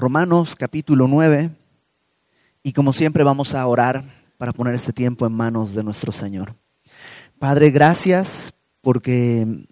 Romanos 0.00 0.56
capítulo 0.56 1.06
9 1.08 1.50
y 2.62 2.72
como 2.72 2.94
siempre 2.94 3.22
vamos 3.22 3.54
a 3.54 3.66
orar 3.66 4.02
para 4.38 4.54
poner 4.54 4.74
este 4.74 4.94
tiempo 4.94 5.26
en 5.26 5.34
manos 5.34 5.74
de 5.74 5.84
nuestro 5.84 6.10
Señor. 6.10 6.54
Padre, 7.38 7.70
gracias 7.70 8.54
porque 8.80 9.66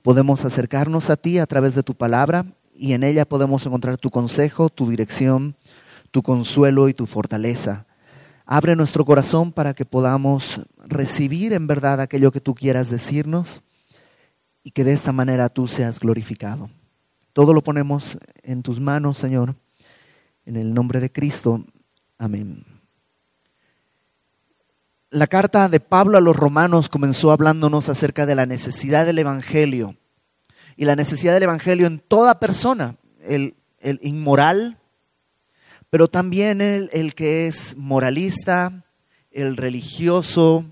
podemos 0.00 0.44
acercarnos 0.44 1.10
a 1.10 1.16
ti 1.16 1.40
a 1.40 1.46
través 1.46 1.74
de 1.74 1.82
tu 1.82 1.96
palabra 1.96 2.46
y 2.76 2.92
en 2.92 3.02
ella 3.02 3.24
podemos 3.24 3.66
encontrar 3.66 3.98
tu 3.98 4.10
consejo, 4.10 4.68
tu 4.68 4.88
dirección, 4.88 5.56
tu 6.12 6.22
consuelo 6.22 6.88
y 6.88 6.94
tu 6.94 7.06
fortaleza. 7.06 7.84
Abre 8.46 8.76
nuestro 8.76 9.04
corazón 9.04 9.50
para 9.50 9.74
que 9.74 9.84
podamos 9.84 10.60
recibir 10.86 11.52
en 11.52 11.66
verdad 11.66 12.00
aquello 12.00 12.30
que 12.30 12.40
tú 12.40 12.54
quieras 12.54 12.90
decirnos 12.90 13.62
y 14.62 14.70
que 14.70 14.84
de 14.84 14.92
esta 14.92 15.10
manera 15.10 15.48
tú 15.48 15.66
seas 15.66 15.98
glorificado. 15.98 16.70
Todo 17.32 17.52
lo 17.52 17.64
ponemos 17.64 18.18
en 18.44 18.62
tus 18.62 18.78
manos, 18.78 19.18
Señor, 19.18 19.56
en 20.46 20.56
el 20.56 20.74
nombre 20.74 21.00
de 21.00 21.10
Cristo. 21.10 21.64
Amén. 22.18 22.64
La 25.10 25.26
carta 25.26 25.68
de 25.68 25.80
Pablo 25.80 26.18
a 26.18 26.20
los 26.20 26.34
romanos 26.34 26.88
comenzó 26.88 27.30
hablándonos 27.30 27.88
acerca 27.88 28.26
de 28.26 28.34
la 28.34 28.46
necesidad 28.46 29.06
del 29.06 29.18
Evangelio 29.18 29.96
y 30.76 30.84
la 30.84 30.96
necesidad 30.96 31.34
del 31.34 31.44
Evangelio 31.44 31.86
en 31.86 32.00
toda 32.00 32.40
persona, 32.40 32.96
el, 33.22 33.54
inmoral, 34.02 34.78
pero 35.88 36.08
también 36.08 36.60
el, 36.60 36.90
el 36.92 37.14
que 37.14 37.46
es 37.46 37.76
moralista, 37.76 38.84
el 39.30 39.56
religioso, 39.56 40.64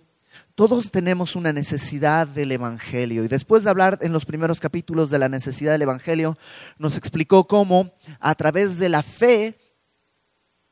todos 0.55 0.91
tenemos 0.91 1.35
una 1.35 1.53
necesidad 1.53 2.27
del 2.27 2.53
Evangelio. 2.53 3.25
Y 3.25 3.29
después 3.29 3.65
de 3.65 3.71
hablar 3.71 3.99
en 4.03 4.13
los 4.13 4.27
primeros 4.27 4.61
capítulos 4.61 5.09
de 5.09 5.19
la 5.19 5.29
necesidad 5.29 5.73
del 5.73 5.83
Evangelio, 5.83 6.37
nos 6.79 6.97
explicó 6.97 7.47
cómo 7.47 7.93
a 8.21 8.35
través 8.35 8.79
de 8.79 8.89
la 8.89 9.03
fe 9.03 9.59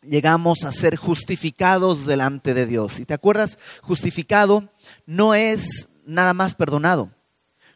llegamos 0.03 0.65
a 0.65 0.73
ser 0.73 0.97
justificados 0.97 2.06
delante 2.06 2.55
de 2.55 2.67
Dios. 2.67 3.01
Y 3.01 3.05
te 3.05 3.15
acuerdas, 3.15 3.59
justificado 3.83 4.69
no 5.07 5.34
es 5.34 5.89
nada 6.05 6.34
más 6.34 6.55
perdonado. 6.55 7.11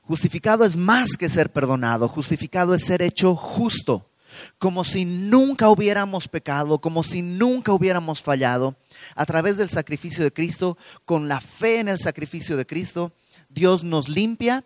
Justificado 0.02 0.64
es 0.64 0.76
más 0.76 1.16
que 1.18 1.28
ser 1.28 1.52
perdonado. 1.52 2.08
Justificado 2.08 2.74
es 2.74 2.84
ser 2.84 3.02
hecho 3.02 3.36
justo 3.36 4.10
como 4.58 4.84
si 4.84 5.04
nunca 5.04 5.68
hubiéramos 5.68 6.28
pecado, 6.28 6.80
como 6.80 7.02
si 7.02 7.22
nunca 7.22 7.72
hubiéramos 7.72 8.22
fallado. 8.22 8.76
A 9.14 9.26
través 9.26 9.56
del 9.56 9.70
sacrificio 9.70 10.24
de 10.24 10.32
Cristo, 10.32 10.76
con 11.04 11.28
la 11.28 11.40
fe 11.40 11.80
en 11.80 11.88
el 11.88 11.98
sacrificio 11.98 12.56
de 12.56 12.66
Cristo, 12.66 13.12
Dios 13.48 13.84
nos 13.84 14.08
limpia 14.08 14.64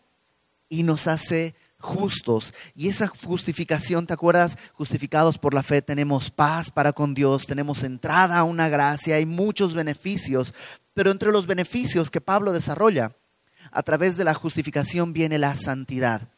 y 0.69 0.83
nos 0.83 1.07
hace 1.07 1.55
justos. 1.81 2.55
Y 2.75 2.89
esa 2.89 3.09
justificación, 3.09 4.07
¿te 4.07 4.15
acuerdas? 4.15 4.59
Justificados 4.73 5.39
por 5.39 5.55
la 5.55 5.63
fe 5.63 5.83
tenemos 5.83 6.31
paz 6.31 6.71
para 6.71 6.93
con 6.93 7.15
Dios, 7.15 7.47
tenemos 7.47 7.83
entrada 7.83 8.39
a 8.39 8.45
una 8.45 8.69
gracia, 8.69 9.17
hay 9.17 9.27
muchos 9.27 9.75
beneficios, 9.75 10.55
pero 10.95 11.11
entre 11.11 11.33
los 11.33 11.47
beneficios 11.47 12.11
que 12.11 12.21
Pablo 12.21 12.53
desarrolla, 12.53 13.17
a 13.71 13.83
través 13.83 14.17
de 14.17 14.25
la 14.25 14.35
justificación 14.35 15.13
viene 15.13 15.39
la 15.39 15.55
santidad. 15.55 16.29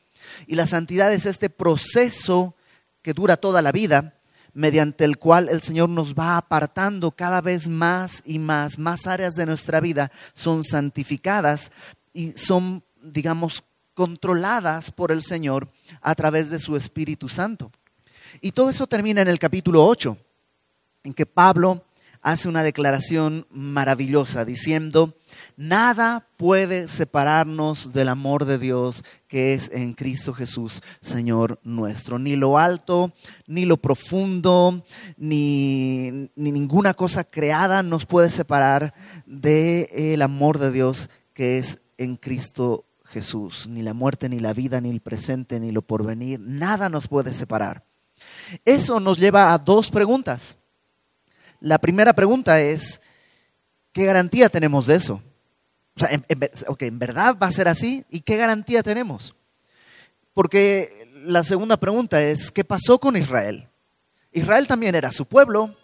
Y 0.46 0.56
la 0.56 0.66
santidad 0.66 1.12
es 1.12 1.26
este 1.26 1.48
proceso 1.48 2.54
que 3.02 3.14
dura 3.14 3.36
toda 3.36 3.62
la 3.62 3.72
vida, 3.72 4.20
mediante 4.52 5.04
el 5.04 5.16
cual 5.16 5.48
el 5.48 5.62
Señor 5.62 5.88
nos 5.88 6.14
va 6.14 6.36
apartando 6.36 7.12
cada 7.12 7.40
vez 7.40 7.68
más 7.68 8.22
y 8.26 8.38
más, 8.38 8.78
más 8.78 9.06
áreas 9.06 9.34
de 9.36 9.46
nuestra 9.46 9.80
vida 9.80 10.10
son 10.34 10.64
santificadas 10.64 11.70
y 12.12 12.32
son, 12.32 12.82
digamos, 13.00 13.62
controladas 14.00 14.90
por 14.90 15.12
el 15.12 15.22
Señor 15.22 15.68
a 16.00 16.14
través 16.14 16.48
de 16.48 16.58
su 16.58 16.74
Espíritu 16.74 17.28
Santo. 17.28 17.70
Y 18.40 18.52
todo 18.52 18.70
eso 18.70 18.86
termina 18.86 19.20
en 19.20 19.28
el 19.28 19.38
capítulo 19.38 19.84
8, 19.84 20.16
en 21.04 21.12
que 21.12 21.26
Pablo 21.26 21.84
hace 22.22 22.48
una 22.48 22.62
declaración 22.62 23.46
maravillosa 23.50 24.46
diciendo, 24.46 25.12
nada 25.58 26.26
puede 26.38 26.88
separarnos 26.88 27.92
del 27.92 28.08
amor 28.08 28.46
de 28.46 28.56
Dios 28.56 29.04
que 29.28 29.52
es 29.52 29.70
en 29.70 29.92
Cristo 29.92 30.32
Jesús, 30.32 30.80
Señor 31.02 31.60
nuestro. 31.62 32.18
Ni 32.18 32.36
lo 32.36 32.56
alto, 32.56 33.12
ni 33.46 33.66
lo 33.66 33.76
profundo, 33.76 34.82
ni, 35.18 36.30
ninguna 36.36 36.94
cosa 36.94 37.24
creada 37.24 37.82
nos 37.82 38.06
puede 38.06 38.30
separar 38.30 38.94
del 39.26 40.22
amor 40.22 40.56
de 40.56 40.72
Dios 40.72 41.10
que 41.34 41.58
es 41.58 41.82
en 41.98 42.16
Cristo 42.16 42.86
Jesús. 43.10 43.66
Ni 43.68 43.82
la 43.82 43.94
muerte, 43.94 44.28
ni 44.28 44.40
la 44.40 44.52
vida, 44.52 44.80
ni 44.80 44.90
el 44.90 45.00
presente, 45.00 45.60
ni 45.60 45.70
lo 45.70 45.82
porvenir, 45.82 46.40
nada 46.40 46.88
nos 46.88 47.08
puede 47.08 47.34
separar. 47.34 47.84
Eso 48.64 49.00
nos 49.00 49.18
lleva 49.18 49.52
a 49.52 49.58
dos 49.58 49.90
preguntas. 49.90 50.56
La 51.60 51.78
primera 51.78 52.12
pregunta 52.12 52.60
es, 52.60 53.00
¿qué 53.92 54.04
garantía 54.04 54.48
tenemos 54.48 54.86
de 54.86 54.96
eso? 54.96 55.22
O 55.96 56.00
sea, 56.00 56.10
en, 56.12 56.24
en 56.28 56.98
verdad 56.98 57.36
va 57.40 57.48
a 57.48 57.52
ser 57.52 57.68
así? 57.68 58.04
¿Y 58.08 58.20
qué 58.20 58.36
garantía 58.36 58.82
tenemos? 58.82 59.34
Porque 60.32 61.08
la 61.24 61.44
segunda 61.44 61.76
pregunta 61.76 62.22
es, 62.22 62.50
¿qué 62.50 62.64
pasó 62.64 62.98
con 62.98 63.16
Israel? 63.16 63.68
Israel 64.32 64.66
también 64.66 64.94
era 64.94 65.12
su 65.12 65.26
pueblo, 65.26 65.74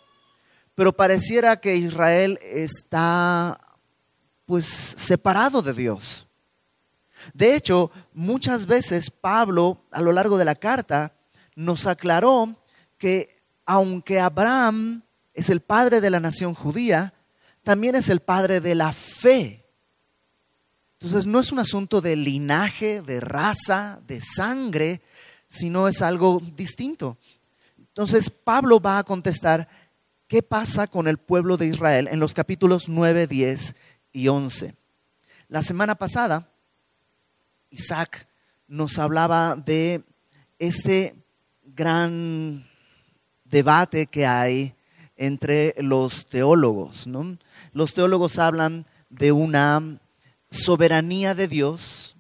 pero 0.75 0.93
pareciera 0.93 1.57
que 1.57 1.77
Israel 1.77 2.39
está 2.43 3.59
pues 4.47 4.67
separado 4.97 5.61
de 5.61 5.73
Dios. 5.73 6.26
De 7.35 7.55
hecho, 7.55 7.91
muchas 8.13 8.67
veces 8.67 9.11
Pablo 9.11 9.85
a 9.91 10.01
lo 10.01 10.13
largo 10.13 10.39
de 10.39 10.45
la 10.45 10.55
carta 10.55 11.13
nos 11.55 11.87
aclaró 11.87 12.57
que 12.99 13.37
aunque 13.65 14.21
Abraham 14.21 15.03
es 15.35 15.51
el 15.51 15.61
padre 15.61 16.01
de 16.01 16.11
la 16.11 16.21
nación 16.21 16.55
judía, 16.55 17.13
también 17.63 17.95
es 17.95 18.09
el 18.09 18.21
padre 18.21 18.61
de 18.61 18.75
la 18.75 18.93
fe. 18.93 19.65
Entonces 21.01 21.27
no 21.27 21.41
es 21.41 21.53
un 21.53 21.59
asunto 21.59 22.01
de 22.01 22.17
linaje, 22.17 23.03
de 23.03 23.21
raza, 23.21 24.01
de 24.07 24.21
sangre, 24.21 25.03
sino 25.49 25.89
es 25.89 26.01
algo 26.01 26.41
distinto. 26.57 27.19
Entonces 27.79 28.31
Pablo 28.31 28.81
va 28.81 28.99
a 28.99 29.05
contestar 29.05 29.69
qué 30.29 30.43
pasa 30.43 30.87
con 30.87 31.09
el 31.09 31.19
pueblo 31.19 31.57
de 31.57 31.67
Israel 31.67 32.09
en 32.11 32.21
los 32.21 32.35
capítulos 32.35 32.89
9, 32.89 33.27
10 33.27 33.75
y 34.13 34.29
11. 34.29 34.75
La 35.49 35.63
semana 35.63 35.95
pasada, 35.95 36.51
Isaac 37.77 38.27
nos 38.69 38.99
hablaba 38.99 39.55
de 39.55 40.03
este 40.59 41.15
gran 41.63 42.67
debate 43.45 44.07
que 44.07 44.27
hay 44.27 44.75
entre 45.17 45.75
los 45.79 46.27
teólogos. 46.27 47.07
¿no? 47.07 47.37
Los 47.73 47.93
teólogos 47.93 48.39
hablan 48.39 48.87
de 49.11 49.33
una 49.33 49.99
soberanía 50.51 51.35
de 51.35 51.49
Dios 51.49 52.17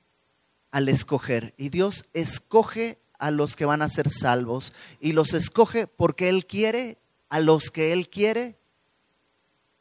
al 0.71 0.91
escoger. 0.91 1.55
Y 1.56 1.71
Dios 1.71 2.05
escoge 2.12 2.99
a 3.19 3.31
los 3.31 3.56
que 3.56 3.65
van 3.65 3.81
a 3.81 3.89
ser 3.89 4.11
salvos 4.11 4.75
y 5.00 5.12
los 5.12 5.33
escoge 5.33 5.87
porque 5.87 6.28
Él 6.28 6.45
quiere, 6.45 6.99
a 7.31 7.41
los 7.41 7.71
que 7.71 7.95
Él 7.95 8.11
quiere 8.11 8.59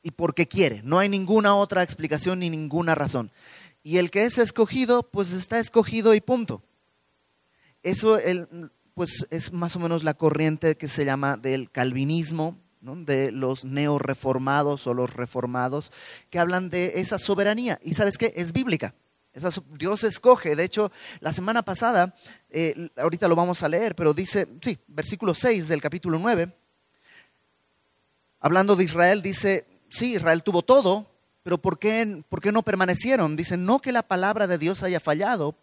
y 0.02 0.12
porque 0.12 0.48
quiere. 0.48 0.82
No 0.84 1.00
hay 1.00 1.10
ninguna 1.10 1.54
otra 1.54 1.84
explicación 1.84 2.40
ni 2.40 2.50
ninguna 2.50 2.96
razón. 2.96 3.30
Y 3.86 4.00
el 4.00 4.10
que 4.10 4.26
es 4.26 4.40
escogido, 4.40 5.04
pues 5.04 5.32
está 5.32 5.60
escogido 5.60 6.16
y 6.16 6.20
punto. 6.20 6.64
Eso 7.84 8.18
pues 8.96 9.28
es 9.30 9.54
más 9.54 9.76
o 9.76 9.80
menos 9.80 10.04
la 10.04 10.16
corriente 10.16 10.76
que 10.76 10.88
se 10.88 11.06
llama 11.06 11.38
del 11.38 11.70
calvinismo, 11.70 12.58
de 12.82 13.32
los 13.32 13.64
neoreformados 13.64 14.88
o 14.88 14.96
los 14.96 15.14
reformados, 15.14 15.92
que 16.32 16.40
hablan 16.40 16.72
de 16.72 16.94
esa 16.96 17.20
soberanía. 17.20 17.80
Y 17.84 17.94
sabes 17.94 18.18
qué, 18.18 18.34
es 18.36 18.54
bíblica. 18.54 18.96
Dios 19.78 20.04
escoge. 20.04 20.56
De 20.56 20.64
hecho, 20.64 20.92
la 21.20 21.32
semana 21.32 21.62
pasada, 21.62 22.16
eh, 22.50 22.90
ahorita 22.98 23.28
lo 23.28 23.36
vamos 23.36 23.62
a 23.62 23.70
leer, 23.70 23.96
pero 23.96 24.16
dice, 24.16 24.48
sí, 24.64 24.80
versículo 24.88 25.36
6 25.36 25.68
del 25.68 25.82
capítulo 25.82 26.18
9, 26.18 26.52
hablando 28.40 28.76
de 28.76 28.84
Israel, 28.84 29.22
dice, 29.22 29.68
sí, 29.92 30.16
Israel 30.16 30.42
tuvo 30.42 30.64
todo, 30.64 31.15
pero 31.46 31.60
¿por 31.60 31.78
qué, 31.78 32.24
¿por 32.28 32.42
qué 32.42 32.52
no 32.52 32.64
permanecieron? 32.64 33.38
Dice, 33.38 33.56
no 33.56 33.80
que 33.80 33.92
la 33.92 34.02
palabra 34.02 34.48
de 34.48 34.58
Dios 34.58 34.82
haya 34.82 35.00
fallado, 35.00 35.56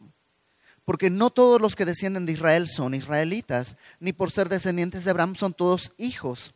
porque 0.84 1.10
no 1.10 1.30
todos 1.30 1.60
los 1.60 1.74
que 1.74 1.84
descienden 1.84 2.24
de 2.24 2.32
Israel 2.32 2.68
son 2.68 2.94
israelitas, 2.94 3.76
ni 3.98 4.12
por 4.12 4.30
ser 4.30 4.48
descendientes 4.48 5.04
de 5.04 5.10
Abraham 5.10 5.34
son 5.34 5.52
todos 5.52 5.90
hijos 5.98 6.54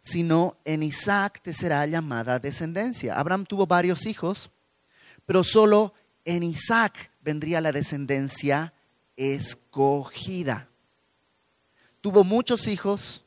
sino 0.00 0.56
en 0.64 0.82
Isaac 0.82 1.40
te 1.42 1.52
será 1.52 1.84
llamada 1.86 2.38
descendencia. 2.38 3.18
Abraham 3.18 3.44
tuvo 3.44 3.66
varios 3.66 4.06
hijos, 4.06 4.50
pero 5.26 5.44
solo 5.44 5.92
en 6.24 6.42
Isaac 6.42 7.10
vendría 7.20 7.60
la 7.60 7.72
descendencia 7.72 8.72
escogida. 9.16 10.68
Tuvo 12.00 12.24
muchos 12.24 12.68
hijos, 12.68 13.24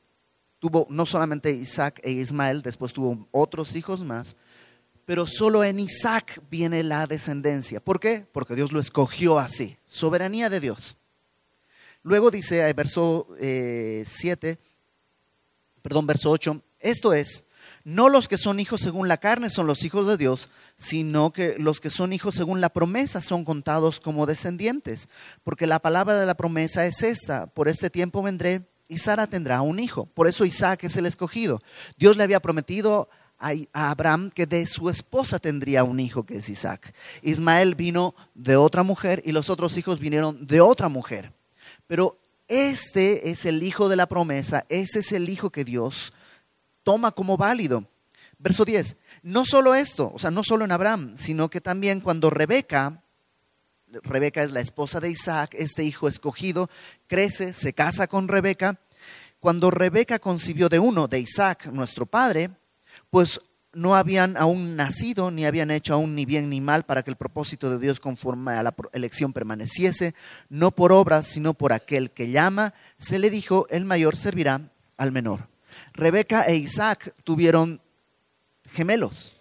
tuvo 0.60 0.88
no 0.90 1.06
solamente 1.06 1.52
Isaac 1.52 2.00
e 2.04 2.12
Ismael, 2.12 2.62
después 2.62 2.94
tuvo 2.94 3.28
otros 3.32 3.76
hijos 3.76 4.02
más, 4.02 4.36
pero 5.06 5.26
solo 5.26 5.64
en 5.64 5.80
Isaac 5.80 6.42
viene 6.50 6.84
la 6.84 7.08
descendencia. 7.08 7.80
¿Por 7.80 8.00
qué? 8.00 8.26
Porque 8.32 8.56
Dios 8.56 8.72
lo 8.72 8.80
escogió 8.80 9.40
así, 9.40 9.78
soberanía 9.84 10.50
de 10.50 10.60
Dios. 10.60 10.98
Luego 12.04 12.32
dice, 12.32 12.72
verso 12.74 13.28
7, 13.38 14.50
eh, 14.50 14.58
perdón, 15.82 16.08
verso 16.08 16.32
8, 16.32 16.62
esto 16.80 17.14
es, 17.14 17.44
no 17.84 18.10
los 18.10 18.28
que 18.28 18.38
son 18.38 18.60
hijos 18.60 18.82
según 18.82 19.08
la 19.08 19.18
carne 19.18 19.50
son 19.50 19.68
los 19.68 19.84
hijos 19.84 20.08
de 20.08 20.18
Dios, 20.18 20.50
sino 20.78 21.32
que 21.32 21.56
los 21.58 21.80
que 21.80 21.90
son 21.90 22.14
hijos 22.14 22.36
según 22.36 22.62
la 22.62 22.70
promesa 22.70 23.22
son 23.22 23.44
contados 23.44 24.00
como 24.00 24.26
descendientes, 24.26 25.10
porque 25.44 25.68
la 25.68 25.80
palabra 25.80 26.20
de 26.20 26.26
la 26.26 26.36
promesa 26.36 26.86
es 26.86 27.02
esta, 27.02 27.48
por 27.48 27.68
este 27.68 27.90
tiempo 27.90 28.22
vendré 28.22 28.68
y 28.88 28.98
Sara 28.98 29.26
tendrá 29.26 29.62
un 29.62 29.80
hijo. 29.80 30.06
Por 30.06 30.28
eso 30.28 30.44
Isaac 30.44 30.84
es 30.84 30.98
el 30.98 31.06
escogido. 31.06 31.62
Dios 31.98 32.18
le 32.18 32.24
había 32.24 32.42
prometido 32.42 33.10
a 33.42 33.90
Abraham 33.90 34.30
que 34.30 34.46
de 34.46 34.66
su 34.66 34.90
esposa 34.90 35.40
tendría 35.40 35.84
un 35.84 36.00
hijo 36.00 36.24
que 36.24 36.38
es 36.38 36.50
Isaac. 36.50 36.94
Ismael 37.22 37.76
vino 37.76 38.14
de 38.36 38.56
otra 38.56 38.84
mujer 38.84 39.22
y 39.26 39.32
los 39.32 39.50
otros 39.50 39.78
hijos 39.78 40.00
vinieron 40.00 40.46
de 40.46 40.62
otra 40.62 40.90
mujer. 40.90 41.34
Pero 41.88 42.20
este 42.48 43.30
es 43.30 43.46
el 43.46 43.64
hijo 43.64 43.90
de 43.90 43.96
la 43.96 44.08
promesa, 44.08 44.66
este 44.70 45.00
es 45.00 45.12
el 45.12 45.30
hijo 45.30 45.50
que 45.50 45.64
Dios 45.64 46.14
toma 46.84 47.12
como 47.12 47.38
válido. 47.38 47.86
Verso 48.38 48.66
10, 48.66 48.98
no 49.24 49.46
solo 49.46 49.76
esto, 49.76 50.12
o 50.14 50.20
sea, 50.20 50.32
no 50.32 50.44
solo 50.44 50.66
en 50.66 50.72
Abraham, 50.72 51.16
sino 51.18 51.50
que 51.50 51.62
también 51.62 52.00
cuando 52.00 52.30
Rebeca, 52.30 53.04
Rebeca 54.04 54.42
es 54.42 54.52
la 54.52 54.62
esposa 54.62 55.00
de 55.00 55.12
Isaac, 55.12 55.56
este 55.58 55.84
hijo 55.84 56.08
escogido, 56.08 56.70
crece, 57.08 57.54
se 57.54 57.74
casa 57.74 58.08
con 58.08 58.28
Rebeca, 58.28 58.80
cuando 59.40 59.72
Rebeca 59.72 60.20
concibió 60.20 60.70
de 60.70 60.80
uno, 60.80 61.08
de 61.08 61.20
Isaac, 61.20 61.68
nuestro 61.68 62.06
padre, 62.06 62.52
pues 63.12 63.40
no 63.74 63.96
habían 63.96 64.36
aún 64.36 64.76
nacido, 64.76 65.32
ni 65.32 65.46
habían 65.46 65.72
hecho 65.72 65.94
aún 65.94 66.16
ni 66.16 66.26
bien 66.26 66.50
ni 66.50 66.60
mal 66.60 66.84
para 66.84 67.04
que 67.04 67.12
el 67.12 67.16
propósito 67.16 67.70
de 67.70 67.78
Dios 67.78 68.00
conforme 68.00 68.54
a 68.54 68.64
la 68.64 68.76
elección 68.94 69.32
permaneciese, 69.32 70.14
no 70.50 70.72
por 70.72 70.92
obras, 70.92 71.28
sino 71.28 71.54
por 71.54 71.72
aquel 71.72 72.12
que 72.12 72.32
llama, 72.32 72.74
se 72.98 73.20
le 73.20 73.30
dijo, 73.30 73.68
el 73.70 73.86
mayor 73.86 74.18
servirá 74.18 74.72
al 74.98 75.12
menor. 75.12 75.48
Rebeca 75.94 76.44
e 76.44 76.56
Isaac 76.56 77.14
tuvieron 77.24 77.82
gemelos. 78.72 79.32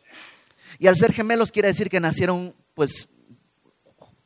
Y 0.79 0.87
al 0.87 0.97
ser 0.97 1.13
gemelos 1.13 1.51
quiere 1.51 1.69
decir 1.69 1.91
que 1.91 2.01
nacieron, 2.01 2.55
pues, 2.75 3.09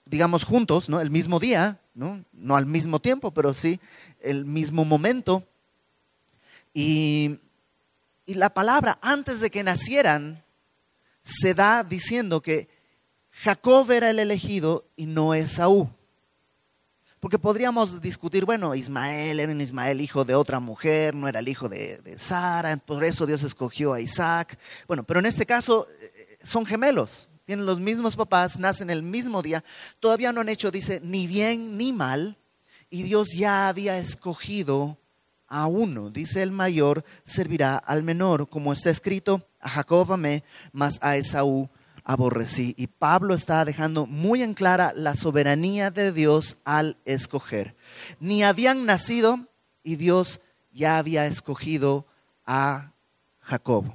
digamos, 0.05 0.45
juntos, 0.45 0.89
¿no? 0.89 1.01
El 1.01 1.11
mismo 1.11 1.41
día, 1.41 1.81
¿no? 1.95 2.25
No 2.33 2.57
al 2.57 2.67
mismo 2.67 3.01
tiempo, 3.01 3.33
pero 3.33 3.55
sí 3.55 3.81
el 4.21 4.45
mismo 4.45 4.85
momento. 4.85 5.47
Y, 6.73 7.39
y 8.27 8.35
la 8.35 8.51
palabra, 8.51 8.99
antes 9.03 9.41
de 9.41 9.51
que 9.51 9.63
nacieran, 9.63 10.43
se 11.23 11.55
da 11.55 11.83
diciendo 11.83 12.41
que 12.41 12.69
Jacob 13.31 13.91
era 13.91 14.11
el 14.11 14.19
elegido 14.19 14.87
y 14.97 15.07
no 15.07 15.35
Esaú. 15.35 15.91
Porque 17.21 17.39
podríamos 17.39 18.03
discutir, 18.03 18.45
bueno, 18.45 18.75
Ismael 18.75 19.41
era 19.41 19.51
un 19.51 19.61
Ismael 19.61 20.03
hijo 20.03 20.27
de 20.27 20.35
otra 20.35 20.61
mujer, 20.61 21.15
no 21.15 21.27
era 21.27 21.41
el 21.41 21.49
hijo 21.49 21.71
de, 21.71 22.19
Sara, 22.19 22.77
por 22.77 23.03
eso 23.03 23.25
Dios 23.25 23.43
escogió 23.43 23.95
a 23.95 24.01
Isaac. 24.01 24.59
Bueno, 24.87 25.05
pero 25.05 25.21
en 25.21 25.27
este 25.27 25.47
caso 25.47 25.89
eh, 26.01 26.39
son 26.43 26.67
gemelos, 26.67 27.31
tienen 27.45 27.65
los 27.65 27.81
mismos 27.81 28.15
papás, 28.15 28.59
nacen 28.59 28.91
el 28.91 29.03
mismo 29.03 29.41
día, 29.41 29.65
todavía 30.01 30.33
no 30.33 30.43
han 30.43 30.51
hecho, 30.51 30.71
dice, 30.71 31.01
ni 31.03 31.27
bien 31.27 31.79
ni 31.79 31.95
mal, 31.95 32.37
y 32.91 33.03
Dios 33.05 33.29
ya 33.35 33.69
había 33.69 33.97
escogido 33.97 34.99
a 35.49 35.67
uno. 35.67 36.11
Dice 36.11 36.43
el 36.43 36.51
mayor 36.51 37.05
servirá 37.25 37.77
al 37.77 38.03
menor, 38.03 38.49
como 38.49 38.73
está 38.73 38.91
escrito, 38.91 39.47
a 39.61 39.69
Jacob 39.69 40.13
amé, 40.13 40.45
mas 40.73 40.99
a 41.01 41.17
Esaú 41.17 41.69
aborrecí. 42.05 42.75
Y 42.77 42.87
Pablo 42.87 43.35
está 43.35 43.65
dejando 43.65 44.07
muy 44.07 44.43
en 44.43 44.55
clara 44.55 44.93
la 44.95 45.15
soberanía 45.15 45.91
de 45.91 46.13
Dios 46.13 46.59
al 46.65 46.97
escoger. 47.05 47.75
Ni 48.21 48.43
habían 48.43 48.87
nacido 48.87 49.49
y 49.83 49.97
Dios 49.97 50.41
ya 50.73 50.99
había 50.99 51.27
escogido 51.27 52.07
a 52.47 52.93
Jacob. 53.41 53.95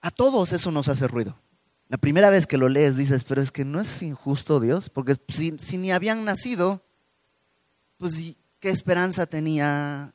A 0.00 0.10
todos 0.10 0.52
eso 0.52 0.70
nos 0.70 0.88
hace 0.88 1.06
ruido. 1.06 1.36
La 1.88 1.98
primera 1.98 2.30
vez 2.30 2.46
que 2.46 2.56
lo 2.56 2.68
lees 2.68 2.96
dices, 2.96 3.24
pero 3.24 3.42
es 3.42 3.50
que 3.50 3.64
no 3.64 3.80
es 3.80 4.02
injusto 4.02 4.60
Dios, 4.60 4.88
porque 4.88 5.16
si, 5.28 5.58
si 5.58 5.76
ni 5.76 5.90
habían 5.90 6.24
nacido, 6.24 6.82
pues 8.00 8.34
¿qué 8.58 8.70
esperanza 8.70 9.26
tenía 9.26 10.14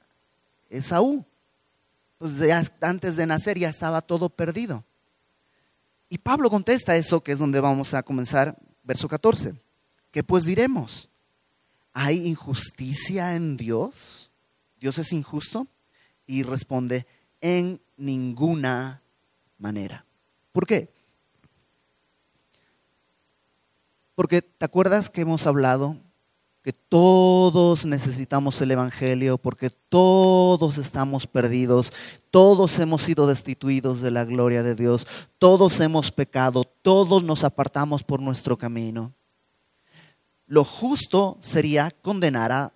Esaú? 0.72 1.24
pues 2.18 2.42
antes 2.82 3.16
de 3.16 3.28
nacer 3.28 3.60
ya 3.60 3.70
estaba 3.70 4.02
todo 4.02 4.30
perdido. 4.30 4.84
Y 6.10 6.18
Pablo 6.18 6.50
contesta 6.50 6.96
eso, 6.96 7.22
que 7.22 7.34
es 7.34 7.38
donde 7.38 7.60
vamos 7.60 7.94
a 7.94 8.02
comenzar, 8.02 8.58
verso 8.84 9.08
14. 9.08 9.54
¿Qué 10.10 10.24
pues 10.24 10.46
diremos? 10.46 11.10
¿Hay 11.94 12.26
injusticia 12.26 13.36
en 13.36 13.56
Dios? 13.56 14.32
¿Dios 14.80 14.98
es 14.98 15.14
injusto? 15.14 15.68
Y 16.26 16.42
responde, 16.42 17.06
en 17.40 17.80
ninguna 17.98 19.04
manera. 19.60 20.06
¿Por 20.52 20.66
qué? 20.66 20.92
Porque 24.16 24.42
te 24.42 24.66
acuerdas 24.66 25.12
que 25.12 25.22
hemos 25.22 25.46
hablado 25.46 25.98
que 26.66 26.74
todos 26.74 27.86
necesitamos 27.86 28.60
el 28.60 28.72
Evangelio 28.72 29.38
porque 29.38 29.70
todos 29.70 30.80
estamos 30.80 31.28
perdidos, 31.28 31.94
todos 32.32 32.80
hemos 32.80 33.04
sido 33.04 33.28
destituidos 33.28 34.02
de 34.02 34.10
la 34.10 34.26
gloria 34.26 34.64
de 34.64 34.74
Dios, 34.74 35.06
todos 35.38 35.80
hemos 35.80 36.12
pecado, 36.12 36.64
todos 36.64 37.24
nos 37.24 37.44
apartamos 37.44 38.02
por 38.02 38.20
nuestro 38.20 38.58
camino. 38.58 39.14
Lo 40.48 40.64
justo 40.64 41.38
sería 41.40 41.92
condenar 42.02 42.52
a, 42.52 42.74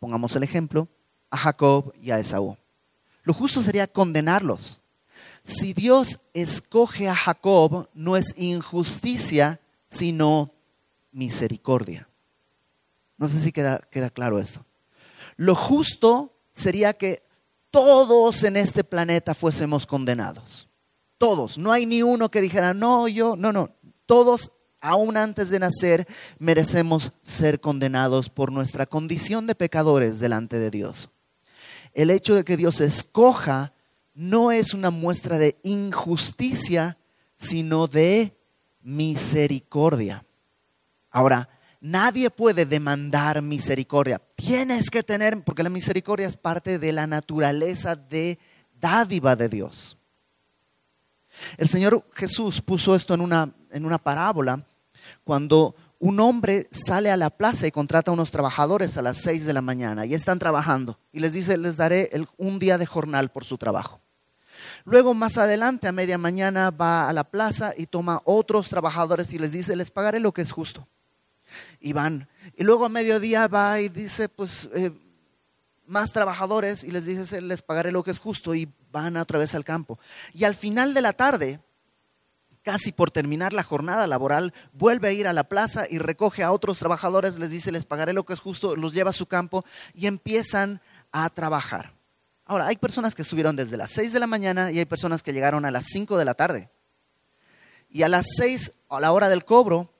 pongamos 0.00 0.34
el 0.34 0.42
ejemplo, 0.42 0.88
a 1.30 1.36
Jacob 1.36 1.92
y 2.02 2.10
a 2.10 2.18
Esaú. 2.18 2.56
Lo 3.22 3.34
justo 3.34 3.62
sería 3.62 3.86
condenarlos. 3.86 4.80
Si 5.44 5.74
Dios 5.74 6.18
escoge 6.34 7.08
a 7.08 7.14
Jacob, 7.14 7.88
no 7.94 8.16
es 8.16 8.34
injusticia, 8.36 9.60
sino 9.88 10.50
misericordia. 11.12 12.07
No 13.18 13.28
sé 13.28 13.40
si 13.40 13.52
queda, 13.52 13.80
queda 13.90 14.10
claro 14.10 14.38
esto. 14.38 14.64
Lo 15.36 15.54
justo 15.54 16.34
sería 16.52 16.94
que 16.94 17.22
todos 17.70 18.44
en 18.44 18.56
este 18.56 18.84
planeta 18.84 19.34
fuésemos 19.34 19.86
condenados. 19.86 20.68
Todos. 21.18 21.58
No 21.58 21.72
hay 21.72 21.84
ni 21.84 22.02
uno 22.02 22.30
que 22.30 22.40
dijera, 22.40 22.72
no, 22.74 23.08
yo, 23.08 23.36
no, 23.36 23.52
no. 23.52 23.74
Todos, 24.06 24.52
aún 24.80 25.16
antes 25.16 25.50
de 25.50 25.58
nacer, 25.58 26.06
merecemos 26.38 27.12
ser 27.22 27.60
condenados 27.60 28.30
por 28.30 28.52
nuestra 28.52 28.86
condición 28.86 29.46
de 29.46 29.54
pecadores 29.54 30.20
delante 30.20 30.58
de 30.58 30.70
Dios. 30.70 31.10
El 31.92 32.10
hecho 32.10 32.34
de 32.34 32.44
que 32.44 32.56
Dios 32.56 32.80
escoja 32.80 33.74
no 34.14 34.52
es 34.52 34.74
una 34.74 34.90
muestra 34.90 35.38
de 35.38 35.58
injusticia, 35.62 36.98
sino 37.36 37.86
de 37.86 38.36
misericordia. 38.80 40.24
Ahora, 41.10 41.48
Nadie 41.80 42.28
puede 42.30 42.66
demandar 42.66 43.40
misericordia. 43.40 44.20
Tienes 44.34 44.90
que 44.90 45.04
tener, 45.04 45.44
porque 45.44 45.62
la 45.62 45.68
misericordia 45.68 46.26
es 46.26 46.36
parte 46.36 46.78
de 46.78 46.92
la 46.92 47.06
naturaleza 47.06 47.94
de 47.94 48.38
dádiva 48.80 49.36
de 49.36 49.48
Dios. 49.48 49.96
El 51.56 51.68
Señor 51.68 52.04
Jesús 52.14 52.60
puso 52.60 52.96
esto 52.96 53.14
en 53.14 53.20
una, 53.20 53.52
en 53.70 53.84
una 53.84 53.98
parábola 53.98 54.64
cuando 55.22 55.76
un 56.00 56.18
hombre 56.18 56.66
sale 56.72 57.12
a 57.12 57.16
la 57.16 57.30
plaza 57.30 57.68
y 57.68 57.70
contrata 57.70 58.10
a 58.10 58.14
unos 58.14 58.32
trabajadores 58.32 58.98
a 58.98 59.02
las 59.02 59.18
seis 59.18 59.46
de 59.46 59.52
la 59.52 59.62
mañana 59.62 60.04
y 60.04 60.14
están 60.14 60.40
trabajando 60.40 60.98
y 61.12 61.20
les 61.20 61.32
dice, 61.32 61.56
les 61.56 61.76
daré 61.76 62.10
un 62.36 62.58
día 62.58 62.76
de 62.76 62.86
jornal 62.86 63.30
por 63.30 63.44
su 63.44 63.56
trabajo. 63.56 64.00
Luego 64.84 65.14
más 65.14 65.38
adelante, 65.38 65.86
a 65.86 65.92
media 65.92 66.18
mañana, 66.18 66.72
va 66.72 67.08
a 67.08 67.12
la 67.12 67.22
plaza 67.22 67.72
y 67.76 67.86
toma 67.86 68.20
otros 68.24 68.68
trabajadores 68.68 69.32
y 69.32 69.38
les 69.38 69.52
dice, 69.52 69.76
les 69.76 69.92
pagaré 69.92 70.18
lo 70.18 70.32
que 70.32 70.42
es 70.42 70.50
justo 70.50 70.88
y 71.80 71.92
van. 71.92 72.28
Y 72.56 72.64
luego 72.64 72.84
a 72.84 72.88
mediodía 72.88 73.48
va 73.48 73.80
y 73.80 73.88
dice, 73.88 74.28
pues, 74.28 74.68
eh, 74.74 74.90
más 75.86 76.12
trabajadores 76.12 76.84
y 76.84 76.90
les 76.90 77.06
dice, 77.06 77.40
les 77.40 77.62
pagaré 77.62 77.90
lo 77.90 78.04
que 78.04 78.10
es 78.10 78.18
justo 78.18 78.54
y 78.54 78.70
van 78.92 79.16
otra 79.16 79.38
vez 79.38 79.54
al 79.54 79.64
campo. 79.64 79.98
Y 80.32 80.44
al 80.44 80.54
final 80.54 80.94
de 80.94 81.00
la 81.00 81.14
tarde, 81.14 81.60
casi 82.62 82.92
por 82.92 83.10
terminar 83.10 83.52
la 83.52 83.62
jornada 83.62 84.06
laboral, 84.06 84.52
vuelve 84.72 85.08
a 85.08 85.12
ir 85.12 85.26
a 85.26 85.32
la 85.32 85.44
plaza 85.44 85.86
y 85.88 85.98
recoge 85.98 86.42
a 86.42 86.52
otros 86.52 86.78
trabajadores, 86.78 87.38
les 87.38 87.50
dice, 87.50 87.72
les 87.72 87.86
pagaré 87.86 88.12
lo 88.12 88.24
que 88.24 88.34
es 88.34 88.40
justo, 88.40 88.76
los 88.76 88.92
lleva 88.92 89.10
a 89.10 89.14
su 89.14 89.26
campo 89.26 89.64
y 89.94 90.06
empiezan 90.06 90.80
a 91.10 91.30
trabajar. 91.30 91.94
Ahora, 92.44 92.66
hay 92.66 92.76
personas 92.76 93.14
que 93.14 93.22
estuvieron 93.22 93.56
desde 93.56 93.76
las 93.76 93.90
6 93.90 94.12
de 94.12 94.20
la 94.20 94.26
mañana 94.26 94.70
y 94.70 94.78
hay 94.78 94.86
personas 94.86 95.22
que 95.22 95.32
llegaron 95.32 95.64
a 95.64 95.70
las 95.70 95.86
5 95.86 96.16
de 96.18 96.24
la 96.24 96.34
tarde. 96.34 96.70
Y 97.90 98.02
a 98.02 98.08
las 98.08 98.26
6, 98.36 98.72
a 98.88 99.00
la 99.00 99.12
hora 99.12 99.28
del 99.28 99.44
cobro, 99.44 99.92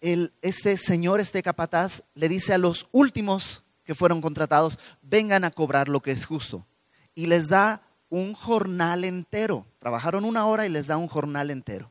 este 0.00 0.76
señor, 0.76 1.20
este 1.20 1.42
capataz, 1.42 2.02
le 2.14 2.28
dice 2.28 2.54
a 2.54 2.58
los 2.58 2.88
últimos 2.92 3.64
que 3.84 3.94
fueron 3.94 4.20
contratados, 4.20 4.78
vengan 5.02 5.44
a 5.44 5.50
cobrar 5.50 5.88
lo 5.88 6.00
que 6.00 6.12
es 6.12 6.26
justo. 6.26 6.66
Y 7.14 7.26
les 7.26 7.48
da 7.48 7.82
un 8.08 8.34
jornal 8.34 9.04
entero. 9.04 9.66
Trabajaron 9.78 10.24
una 10.24 10.46
hora 10.46 10.66
y 10.66 10.68
les 10.68 10.86
da 10.86 10.96
un 10.96 11.08
jornal 11.08 11.50
entero. 11.50 11.90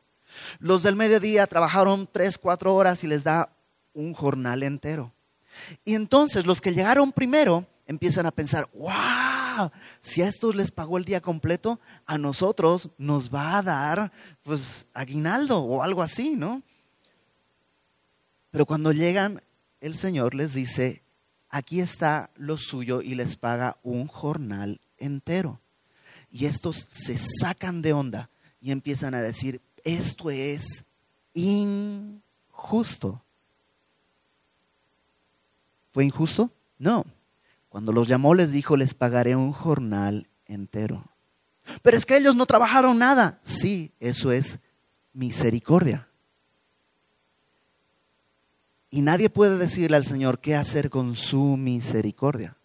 Los 0.60 0.84
del 0.84 0.96
mediodía 0.96 1.48
trabajaron 1.48 2.08
tres, 2.12 2.38
cuatro 2.38 2.75
horas 2.75 3.04
y 3.04 3.08
les 3.08 3.24
da 3.24 3.51
un 3.94 4.13
jornal 4.13 4.63
entero. 4.63 5.13
Y 5.84 5.96
entonces 5.96 6.46
los 6.46 6.62
que 6.62 6.74
llegaron 6.74 7.12
primero 7.12 7.66
empiezan 7.88 8.25
a 8.25 8.32
pensar, 8.32 8.70
wow, 8.74 9.72
si 10.00 10.22
a 10.22 10.28
estos 10.28 10.56
les 10.56 10.72
pagó 10.72 10.98
el 10.98 11.06
día 11.06 11.22
completo, 11.22 11.80
a 12.06 12.18
nosotros 12.18 12.92
nos 12.98 13.34
va 13.34 13.58
a 13.58 13.63
dar 13.63 14.12
pues 14.44 14.86
aguinaldo 14.94 15.60
o 15.60 15.82
algo 15.82 16.04
así, 16.04 16.36
¿no? 16.36 16.62
Pero 18.51 18.65
cuando 18.65 18.91
llegan, 18.91 19.41
el 19.82 19.96
Señor 19.96 20.36
les 20.36 20.53
dice, 20.53 21.03
aquí 21.50 21.82
está 21.82 22.32
lo 22.36 22.58
suyo 22.58 23.01
y 23.01 23.15
les 23.15 23.36
paga 23.36 23.77
un 23.84 24.08
jornal 24.08 24.82
entero. 24.98 25.62
Y 26.32 26.46
estos 26.46 26.88
se 26.89 27.18
sacan 27.18 27.82
de 27.82 27.94
onda 27.94 28.29
y 28.62 28.72
empiezan 28.72 29.13
a 29.13 29.22
decir, 29.22 29.62
esto 29.84 30.29
es 30.29 30.86
injusto. 31.34 33.24
¿Fue 35.91 36.06
injusto? 36.06 36.51
No. 36.77 37.06
Cuando 37.70 37.91
los 37.91 38.08
llamó 38.08 38.34
les 38.34 38.51
dijo, 38.51 38.77
les 38.77 38.94
pagaré 38.94 39.36
un 39.36 39.53
jornal 39.53 40.27
entero. 40.46 41.06
Pero 41.82 41.98
es 41.98 42.06
que 42.06 42.18
ellos 42.18 42.36
no 42.36 42.46
trabajaron 42.46 42.98
nada. 42.98 43.39
Sí, 43.41 43.91
eso 44.00 44.32
es 44.32 44.60
misericordia. 45.13 46.09
Y 48.91 49.01
nadie 49.01 49.29
puede 49.29 49.58
decirle 49.58 49.98
al 49.98 50.05
Señor 50.05 50.39
qué 50.39 50.55
hacer 50.55 50.89
con 50.89 51.15
su 51.15 51.58
misericordia. 51.58 52.58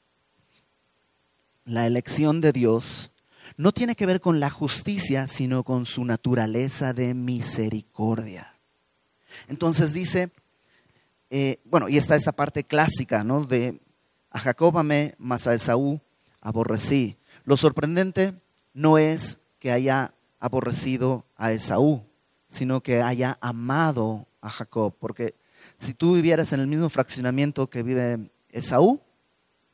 La 1.64 1.86
elección 1.86 2.40
de 2.40 2.52
Dios 2.52 3.10
no 3.56 3.72
tiene 3.72 3.94
que 3.94 4.06
ver 4.06 4.20
con 4.20 4.40
la 4.40 4.50
justicia, 4.50 5.26
sino 5.26 5.64
con 5.64 5.86
su 5.86 6.04
naturaleza 6.04 6.92
de 6.92 7.14
misericordia. 7.14 8.54
Entonces 9.48 9.92
dice, 9.92 10.30
eh, 11.30 11.60
bueno, 11.64 11.88
y 11.88 11.98
está 11.98 12.16
esta 12.16 12.32
parte 12.32 12.64
clásica, 12.64 13.22
¿no? 13.24 13.44
De 13.44 13.80
a 14.30 14.40
Jacob 14.40 14.78
amé, 14.78 15.14
mas 15.18 15.46
a 15.46 15.54
Esaú 15.54 16.00
aborrecí. 16.40 17.16
Lo 17.44 17.56
sorprendente 17.56 18.34
no 18.72 18.98
es 18.98 19.40
que 19.58 19.70
haya 19.70 20.14
aborrecido 20.40 21.24
a 21.36 21.52
Esaú, 21.52 22.02
sino 22.48 22.82
que 22.82 23.02
haya 23.02 23.38
amado 23.40 24.26
a 24.40 24.50
Jacob, 24.50 24.94
porque 24.98 25.34
si 25.84 25.94
tú 25.94 26.14
vivieras 26.14 26.52
en 26.52 26.60
el 26.60 26.66
mismo 26.66 26.88
fraccionamiento 26.88 27.68
que 27.68 27.82
vive 27.82 28.30
Esaú, 28.48 29.00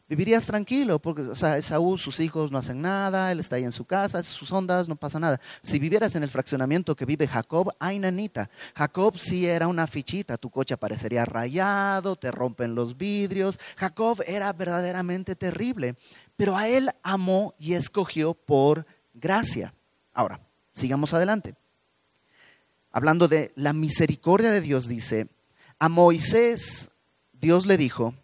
vivirías 0.08 0.44
tranquilo, 0.44 0.98
porque, 0.98 1.22
o 1.22 1.36
sea, 1.36 1.56
Esaú, 1.56 1.96
sus 1.96 2.18
hijos 2.18 2.50
no 2.50 2.58
hacen 2.58 2.82
nada, 2.82 3.30
él 3.30 3.38
está 3.38 3.56
ahí 3.56 3.64
en 3.64 3.70
su 3.70 3.84
casa, 3.84 4.20
sus 4.24 4.50
ondas, 4.50 4.88
no 4.88 4.96
pasa 4.96 5.20
nada. 5.20 5.40
Si 5.62 5.78
vivieras 5.78 6.16
en 6.16 6.24
el 6.24 6.30
fraccionamiento 6.30 6.96
que 6.96 7.06
vive 7.06 7.28
Jacob, 7.28 7.72
ay 7.78 8.00
nanita, 8.00 8.50
Jacob 8.74 9.16
sí 9.16 9.46
era 9.46 9.68
una 9.68 9.86
fichita, 9.86 10.36
tu 10.36 10.50
coche 10.50 10.74
aparecería 10.74 11.24
rayado, 11.24 12.16
te 12.16 12.32
rompen 12.32 12.74
los 12.74 12.96
vidrios. 12.96 13.60
Jacob 13.76 14.20
era 14.26 14.52
verdaderamente 14.52 15.36
terrible, 15.36 15.94
pero 16.36 16.56
a 16.56 16.66
él 16.66 16.90
amó 17.04 17.54
y 17.56 17.74
escogió 17.74 18.34
por 18.34 18.84
gracia. 19.14 19.74
Ahora, 20.12 20.40
sigamos 20.72 21.14
adelante. 21.14 21.54
Hablando 22.90 23.28
de 23.28 23.52
la 23.54 23.72
misericordia 23.72 24.50
de 24.50 24.60
Dios, 24.60 24.88
dice, 24.88 25.28
a 25.80 25.88
Moisés 25.88 26.90
Dios 27.32 27.64
le 27.66 27.78
dijo, 27.78 28.14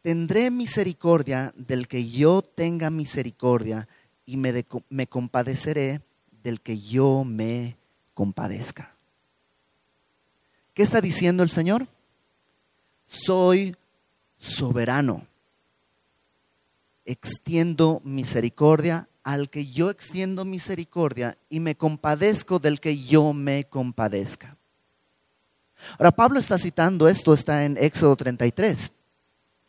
tendré 0.00 0.50
misericordia 0.50 1.52
del 1.54 1.86
que 1.86 2.08
yo 2.08 2.40
tenga 2.40 2.88
misericordia 2.88 3.86
y 4.24 4.38
me, 4.38 4.64
me 4.88 5.06
compadeceré 5.06 6.00
del 6.42 6.62
que 6.62 6.78
yo 6.78 7.24
me 7.24 7.76
compadezca. 8.14 8.94
¿Qué 10.72 10.82
está 10.82 11.02
diciendo 11.02 11.42
el 11.42 11.50
Señor? 11.50 11.86
Soy 13.06 13.76
soberano. 14.38 15.26
Extiendo 17.04 18.00
misericordia 18.02 19.08
al 19.24 19.50
que 19.50 19.66
yo 19.66 19.90
extiendo 19.90 20.46
misericordia 20.46 21.36
y 21.50 21.60
me 21.60 21.76
compadezco 21.76 22.58
del 22.58 22.80
que 22.80 22.96
yo 22.96 23.34
me 23.34 23.64
compadezca. 23.64 24.56
Ahora, 25.98 26.12
Pablo 26.12 26.38
está 26.38 26.58
citando 26.58 27.08
esto, 27.08 27.32
está 27.32 27.64
en 27.64 27.76
Éxodo 27.76 28.16
33. 28.16 28.92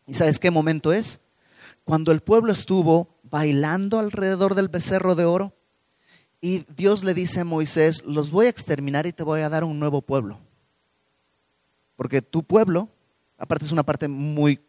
¿Y 0.08 0.14
sabes 0.14 0.40
qué 0.40 0.52
momento 0.52 0.92
es? 0.92 1.20
Cuando 1.84 2.12
el 2.12 2.22
pueblo 2.22 2.52
estuvo 2.52 3.20
bailando 3.24 4.00
alrededor 4.00 4.56
del 4.56 4.68
becerro 4.68 5.16
de 5.16 5.26
oro 5.26 5.54
y 6.42 6.66
Dios 6.76 7.04
le 7.04 7.14
dice 7.14 7.42
a 7.42 7.46
Moisés, 7.46 8.04
los 8.06 8.32
voy 8.32 8.48
a 8.48 8.50
exterminar 8.50 9.06
y 9.06 9.14
te 9.14 9.24
voy 9.24 9.42
a 9.42 9.50
dar 9.50 9.64
un 9.64 9.80
nuevo 9.80 10.02
pueblo. 10.02 10.40
Porque 11.96 12.22
tu 12.22 12.44
pueblo, 12.44 12.90
aparte 13.38 13.66
es 13.66 13.72
una 13.72 13.84
parte 13.84 14.08
muy 14.08 14.62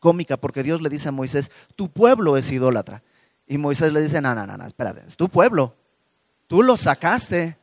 cómica, 0.00 0.36
porque 0.36 0.62
Dios 0.62 0.82
le 0.82 0.88
dice 0.88 1.08
a 1.08 1.12
Moisés, 1.12 1.50
tu 1.76 1.88
pueblo 1.88 2.36
es 2.36 2.50
idólatra. 2.50 3.02
Y 3.46 3.58
Moisés 3.58 3.92
le 3.92 4.02
dice, 4.02 4.20
no, 4.20 4.34
no, 4.34 4.46
no, 4.46 4.56
no 4.56 4.66
espérate, 4.66 5.04
es 5.06 5.16
tu 5.16 5.28
pueblo. 5.28 5.76
Tú 6.48 6.62
lo 6.62 6.76
sacaste. 6.76 7.56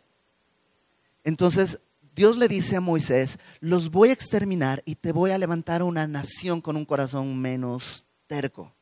Entonces 1.24 1.80
Dios 2.20 2.36
le 2.36 2.50
dice 2.50 2.76
a 2.76 2.82
Moisés, 2.82 3.40
los 3.62 3.92
voy 3.92 4.10
a 4.10 4.12
exterminar 4.12 4.84
y 4.84 4.96
te 4.96 5.14
voy 5.14 5.32
a 5.32 5.38
levantar 5.38 5.84
una 5.84 6.06
nación 6.06 6.60
con 6.60 6.76
un 6.76 6.84
corazón 6.84 7.40
menos 7.40 8.04
terco. 8.28 8.74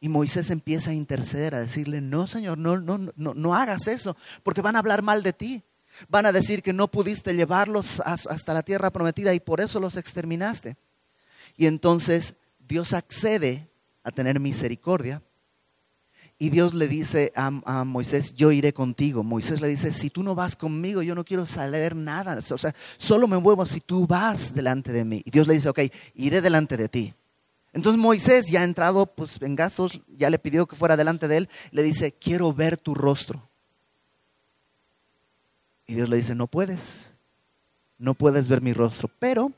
Y 0.00 0.08
Moisés 0.08 0.50
empieza 0.50 0.90
a 0.90 0.94
interceder, 0.94 1.54
a 1.54 1.60
decirle, 1.60 2.00
no, 2.00 2.26
Señor, 2.26 2.58
no, 2.58 2.80
no, 2.80 2.98
no, 3.14 3.32
no 3.32 3.54
hagas 3.54 3.86
eso, 3.86 4.16
porque 4.42 4.60
van 4.60 4.74
a 4.74 4.80
hablar 4.80 5.02
mal 5.02 5.22
de 5.22 5.32
ti. 5.32 5.62
Van 6.08 6.26
a 6.26 6.32
decir 6.32 6.64
que 6.64 6.72
no 6.72 6.88
pudiste 6.88 7.32
llevarlos 7.32 8.00
hasta 8.00 8.54
la 8.54 8.64
tierra 8.64 8.90
prometida 8.90 9.32
y 9.34 9.38
por 9.38 9.60
eso 9.60 9.78
los 9.78 9.96
exterminaste. 9.96 10.76
Y 11.56 11.66
entonces 11.66 12.34
Dios 12.58 12.92
accede 12.92 13.68
a 14.02 14.10
tener 14.10 14.40
misericordia 14.40 15.22
y 16.40 16.50
Dios 16.50 16.72
le 16.72 16.86
dice 16.86 17.32
a, 17.34 17.50
Moisés, 17.84 18.32
yo 18.34 18.52
iré 18.52 18.72
contigo. 18.72 19.24
Moisés 19.24 19.60
le 19.60 19.66
dice, 19.66 19.92
si 19.92 20.08
tú 20.08 20.22
no 20.22 20.36
vas 20.36 20.54
conmigo, 20.54 21.02
yo 21.02 21.16
no 21.16 21.24
quiero 21.24 21.44
saber 21.46 21.96
nada. 21.96 22.38
O 22.38 22.58
sea, 22.58 22.74
solo 22.96 23.26
me 23.26 23.38
muevo 23.38 23.66
si 23.66 23.80
tú 23.80 24.06
vas 24.06 24.54
delante 24.54 24.92
de 24.92 25.04
mí. 25.04 25.20
Y 25.24 25.32
Dios 25.32 25.48
le 25.48 25.54
dice, 25.54 25.68
ok, 25.68 25.80
iré 26.14 26.40
delante 26.40 26.76
de 26.76 26.88
ti. 26.88 27.14
Entonces 27.72 28.00
Moisés, 28.00 28.46
ya 28.46 28.62
entrado 28.62 29.06
pues, 29.06 29.42
en 29.42 29.56
gastos, 29.56 30.00
ya 30.16 30.30
le 30.30 30.38
pidió 30.38 30.66
que 30.66 30.76
fuera 30.76 30.96
delante 30.96 31.26
de 31.26 31.38
él, 31.38 31.48
le 31.72 31.82
dice, 31.82 32.12
quiero 32.12 32.52
ver 32.52 32.76
tu 32.76 32.94
rostro. 32.94 33.48
Y 35.88 35.94
Dios 35.94 36.08
le 36.08 36.18
dice, 36.18 36.36
no 36.36 36.46
puedes, 36.46 37.14
no 37.98 38.14
puedes 38.14 38.46
ver 38.46 38.62
mi 38.62 38.72
rostro. 38.72 39.10
Pero 39.18 39.52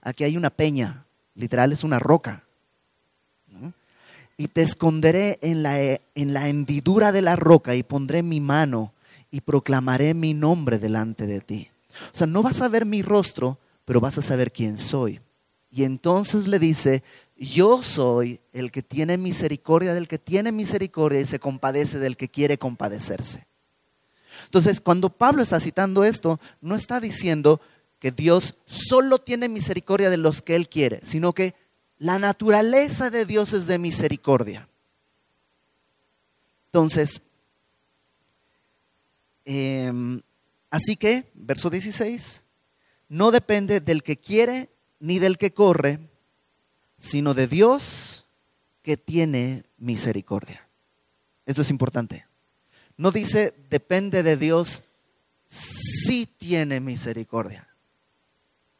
aquí 0.00 0.22
hay 0.22 0.36
una 0.36 0.50
peña, 0.50 1.06
literal 1.34 1.72
es 1.72 1.82
una 1.82 1.98
roca 1.98 2.44
y 4.40 4.48
te 4.48 4.62
esconderé 4.62 5.38
en 5.42 5.62
la, 5.62 5.78
en 5.78 6.32
la 6.32 6.48
hendidura 6.48 7.12
de 7.12 7.20
la 7.20 7.36
roca 7.36 7.74
y 7.74 7.82
pondré 7.82 8.22
mi 8.22 8.40
mano 8.40 8.94
y 9.30 9.42
proclamaré 9.42 10.14
mi 10.14 10.32
nombre 10.32 10.78
delante 10.78 11.26
de 11.26 11.42
ti. 11.42 11.68
O 12.10 12.16
sea, 12.16 12.26
no 12.26 12.42
vas 12.42 12.62
a 12.62 12.70
ver 12.70 12.86
mi 12.86 13.02
rostro, 13.02 13.58
pero 13.84 14.00
vas 14.00 14.16
a 14.16 14.22
saber 14.22 14.50
quién 14.50 14.78
soy. 14.78 15.20
Y 15.70 15.84
entonces 15.84 16.48
le 16.48 16.58
dice, 16.58 17.02
yo 17.36 17.82
soy 17.82 18.40
el 18.54 18.70
que 18.70 18.82
tiene 18.82 19.18
misericordia 19.18 19.92
del 19.92 20.08
que 20.08 20.18
tiene 20.18 20.52
misericordia 20.52 21.20
y 21.20 21.26
se 21.26 21.38
compadece 21.38 21.98
del 21.98 22.16
que 22.16 22.30
quiere 22.30 22.56
compadecerse. 22.56 23.46
Entonces, 24.46 24.80
cuando 24.80 25.10
Pablo 25.10 25.42
está 25.42 25.60
citando 25.60 26.02
esto, 26.02 26.40
no 26.62 26.76
está 26.76 26.98
diciendo 26.98 27.60
que 27.98 28.10
Dios 28.10 28.54
solo 28.64 29.18
tiene 29.18 29.50
misericordia 29.50 30.08
de 30.08 30.16
los 30.16 30.40
que 30.40 30.56
Él 30.56 30.70
quiere, 30.70 31.00
sino 31.02 31.34
que 31.34 31.52
la 32.00 32.18
naturaleza 32.18 33.10
de 33.10 33.26
Dios 33.26 33.52
es 33.52 33.66
de 33.66 33.78
misericordia. 33.78 34.66
Entonces, 36.66 37.20
em, 39.44 40.22
así 40.70 40.96
que, 40.96 41.30
verso 41.34 41.68
16, 41.68 42.42
no 43.10 43.30
depende 43.30 43.80
del 43.80 44.02
que 44.02 44.16
quiere 44.16 44.70
ni 44.98 45.18
del 45.18 45.36
que 45.36 45.52
corre, 45.52 46.00
sino 46.98 47.34
de 47.34 47.46
Dios 47.46 48.24
que 48.82 48.96
tiene 48.96 49.64
misericordia. 49.76 50.66
Esto 51.44 51.60
es 51.60 51.70
importante. 51.70 52.24
No 52.96 53.10
dice 53.10 53.52
depende 53.68 54.22
de 54.22 54.38
Dios 54.38 54.84
si 55.44 56.24
tiene 56.24 56.80
misericordia. 56.80 57.69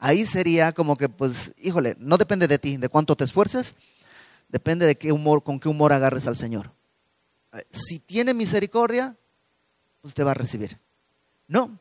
Ahí 0.02 0.24
sería 0.24 0.72
como 0.72 0.96
que, 0.96 1.10
pues, 1.10 1.52
híjole, 1.58 1.94
no 1.98 2.16
depende 2.16 2.48
de 2.48 2.58
ti, 2.58 2.78
de 2.78 2.88
cuánto 2.88 3.16
te 3.16 3.24
esfuerces, 3.24 3.76
depende 4.48 4.86
de 4.86 4.96
qué 4.96 5.12
humor, 5.12 5.42
con 5.42 5.60
qué 5.60 5.68
humor 5.68 5.92
agarres 5.92 6.26
al 6.26 6.36
Señor. 6.36 6.72
Si 7.70 7.98
tiene 7.98 8.32
misericordia, 8.32 9.14
pues 10.00 10.14
te 10.14 10.24
va 10.24 10.30
a 10.30 10.34
recibir. 10.34 10.78
No. 11.48 11.78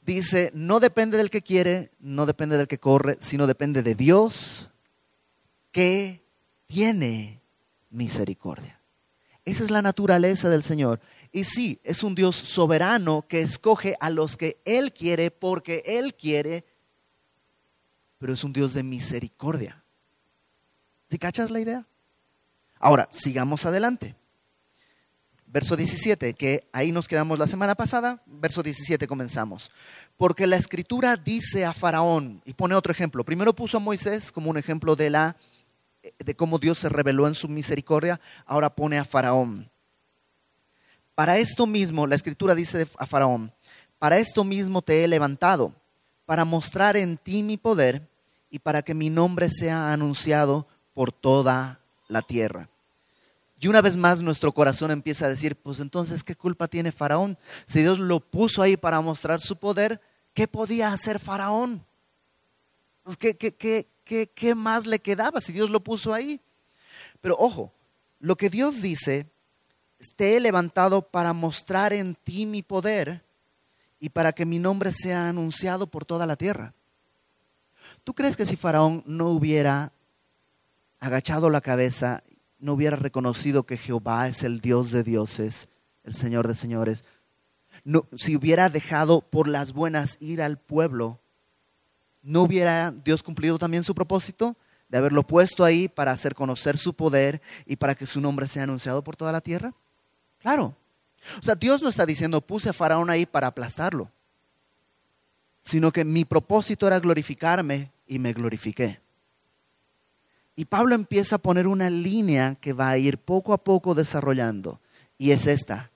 Dice, 0.00 0.50
no 0.54 0.80
depende 0.80 1.18
del 1.18 1.28
que 1.28 1.42
quiere, 1.42 1.90
no 2.00 2.24
depende 2.24 2.56
del 2.56 2.66
que 2.66 2.78
corre, 2.78 3.18
sino 3.20 3.46
depende 3.46 3.82
de 3.82 3.94
Dios 3.94 4.70
que 5.70 6.24
tiene 6.66 7.42
misericordia. 7.90 8.80
Esa 9.44 9.64
es 9.64 9.70
la 9.70 9.82
naturaleza 9.82 10.48
del 10.48 10.62
Señor. 10.62 10.98
Y 11.30 11.44
sí, 11.44 11.78
es 11.84 12.02
un 12.02 12.14
Dios 12.14 12.36
soberano 12.36 13.26
que 13.28 13.40
escoge 13.40 13.96
a 14.00 14.08
los 14.08 14.38
que 14.38 14.62
Él 14.64 14.94
quiere 14.94 15.30
porque 15.30 15.82
Él 15.84 16.14
quiere 16.14 16.64
pero 18.24 18.32
es 18.32 18.42
un 18.42 18.54
Dios 18.54 18.72
de 18.72 18.82
misericordia. 18.82 19.84
¿Sí 21.10 21.18
cachas 21.18 21.50
la 21.50 21.60
idea? 21.60 21.86
Ahora, 22.78 23.06
sigamos 23.12 23.66
adelante. 23.66 24.16
Verso 25.44 25.76
17, 25.76 26.32
que 26.32 26.66
ahí 26.72 26.90
nos 26.90 27.06
quedamos 27.06 27.38
la 27.38 27.46
semana 27.46 27.74
pasada, 27.74 28.22
verso 28.24 28.62
17 28.62 29.06
comenzamos. 29.06 29.70
Porque 30.16 30.46
la 30.46 30.56
escritura 30.56 31.18
dice 31.18 31.66
a 31.66 31.74
Faraón, 31.74 32.40
y 32.46 32.54
pone 32.54 32.74
otro 32.74 32.92
ejemplo, 32.92 33.26
primero 33.26 33.54
puso 33.54 33.76
a 33.76 33.80
Moisés 33.80 34.32
como 34.32 34.48
un 34.48 34.56
ejemplo 34.56 34.96
de, 34.96 35.10
la, 35.10 35.36
de 36.18 36.34
cómo 36.34 36.58
Dios 36.58 36.78
se 36.78 36.88
reveló 36.88 37.28
en 37.28 37.34
su 37.34 37.50
misericordia, 37.50 38.22
ahora 38.46 38.74
pone 38.74 38.96
a 38.96 39.04
Faraón. 39.04 39.70
Para 41.14 41.36
esto 41.36 41.66
mismo, 41.66 42.06
la 42.06 42.16
escritura 42.16 42.54
dice 42.54 42.88
a 42.96 43.04
Faraón, 43.04 43.52
para 43.98 44.16
esto 44.16 44.44
mismo 44.44 44.80
te 44.80 45.04
he 45.04 45.08
levantado, 45.08 45.74
para 46.24 46.46
mostrar 46.46 46.96
en 46.96 47.18
ti 47.18 47.42
mi 47.42 47.58
poder 47.58 48.13
y 48.54 48.60
para 48.60 48.82
que 48.82 48.94
mi 48.94 49.10
nombre 49.10 49.50
sea 49.50 49.92
anunciado 49.92 50.68
por 50.92 51.10
toda 51.10 51.80
la 52.06 52.22
tierra. 52.22 52.68
Y 53.58 53.66
una 53.66 53.82
vez 53.82 53.96
más 53.96 54.22
nuestro 54.22 54.52
corazón 54.52 54.92
empieza 54.92 55.26
a 55.26 55.28
decir, 55.28 55.56
pues 55.56 55.80
entonces, 55.80 56.22
¿qué 56.22 56.36
culpa 56.36 56.68
tiene 56.68 56.92
Faraón? 56.92 57.36
Si 57.66 57.80
Dios 57.80 57.98
lo 57.98 58.20
puso 58.20 58.62
ahí 58.62 58.76
para 58.76 59.00
mostrar 59.00 59.40
su 59.40 59.56
poder, 59.56 60.00
¿qué 60.34 60.46
podía 60.46 60.92
hacer 60.92 61.18
Faraón? 61.18 61.84
Pues, 63.02 63.16
¿qué, 63.16 63.36
qué, 63.36 63.56
qué, 63.56 64.30
qué 64.32 64.54
más 64.54 64.86
le 64.86 65.00
quedaba 65.00 65.40
si 65.40 65.52
Dios 65.52 65.68
lo 65.68 65.82
puso 65.82 66.14
ahí? 66.14 66.40
Pero 67.20 67.34
ojo, 67.36 67.72
lo 68.20 68.36
que 68.36 68.50
Dios 68.50 68.80
dice, 68.80 69.26
te 70.14 70.36
he 70.36 70.40
levantado 70.40 71.02
para 71.02 71.32
mostrar 71.32 71.92
en 71.92 72.14
ti 72.14 72.46
mi 72.46 72.62
poder 72.62 73.24
y 73.98 74.10
para 74.10 74.32
que 74.32 74.46
mi 74.46 74.60
nombre 74.60 74.92
sea 74.92 75.28
anunciado 75.28 75.88
por 75.88 76.04
toda 76.04 76.24
la 76.24 76.36
tierra. 76.36 76.72
¿Tú 78.04 78.14
crees 78.14 78.36
que 78.36 78.46
si 78.46 78.56
Faraón 78.56 79.02
no 79.06 79.30
hubiera 79.30 79.92
agachado 81.00 81.50
la 81.50 81.60
cabeza 81.60 82.22
no 82.64 82.72
hubiera 82.72 82.96
reconocido 82.96 83.64
que 83.64 83.76
Jehová 83.76 84.26
es 84.26 84.42
el 84.42 84.60
Dios 84.60 84.90
de 84.90 85.02
dioses, 85.02 85.68
el 86.02 86.14
Señor 86.14 86.48
de 86.48 86.54
señores, 86.54 87.04
no, 87.84 88.06
si 88.16 88.36
hubiera 88.36 88.70
dejado 88.70 89.20
por 89.20 89.48
las 89.48 89.74
buenas 89.74 90.16
ir 90.20 90.40
al 90.40 90.56
pueblo, 90.56 91.20
¿no 92.22 92.40
hubiera 92.40 92.90
Dios 92.90 93.22
cumplido 93.22 93.58
también 93.58 93.84
su 93.84 93.94
propósito 93.94 94.56
de 94.88 94.96
haberlo 94.96 95.26
puesto 95.26 95.62
ahí 95.62 95.88
para 95.88 96.12
hacer 96.12 96.34
conocer 96.34 96.78
su 96.78 96.94
poder 96.94 97.42
y 97.66 97.76
para 97.76 97.94
que 97.94 98.06
su 98.06 98.22
nombre 98.22 98.48
sea 98.48 98.62
anunciado 98.62 99.04
por 99.04 99.14
toda 99.14 99.30
la 99.30 99.42
tierra? 99.42 99.74
Claro. 100.40 100.74
O 101.38 101.42
sea, 101.42 101.54
Dios 101.54 101.82
no 101.82 101.90
está 101.90 102.06
diciendo, 102.06 102.40
puse 102.40 102.70
a 102.70 102.72
Faraón 102.72 103.10
ahí 103.10 103.26
para 103.26 103.48
aplastarlo, 103.48 104.10
sino 105.60 105.92
que 105.92 106.04
mi 106.04 106.24
propósito 106.24 106.86
era 106.86 106.98
glorificarme 106.98 107.90
y 108.06 108.18
me 108.18 108.32
glorifiqué. 108.32 109.00
Y 110.56 110.66
Pablo 110.66 110.94
empieza 110.94 111.36
a 111.36 111.40
poner 111.40 111.66
una 111.66 111.90
línea 111.90 112.54
que 112.56 112.72
va 112.72 112.90
a 112.90 112.98
ir 112.98 113.18
poco 113.18 113.52
a 113.52 113.64
poco 113.64 113.94
desarrollando. 113.94 114.80
Y 115.18 115.32
es 115.32 115.46
esta. 115.46 115.90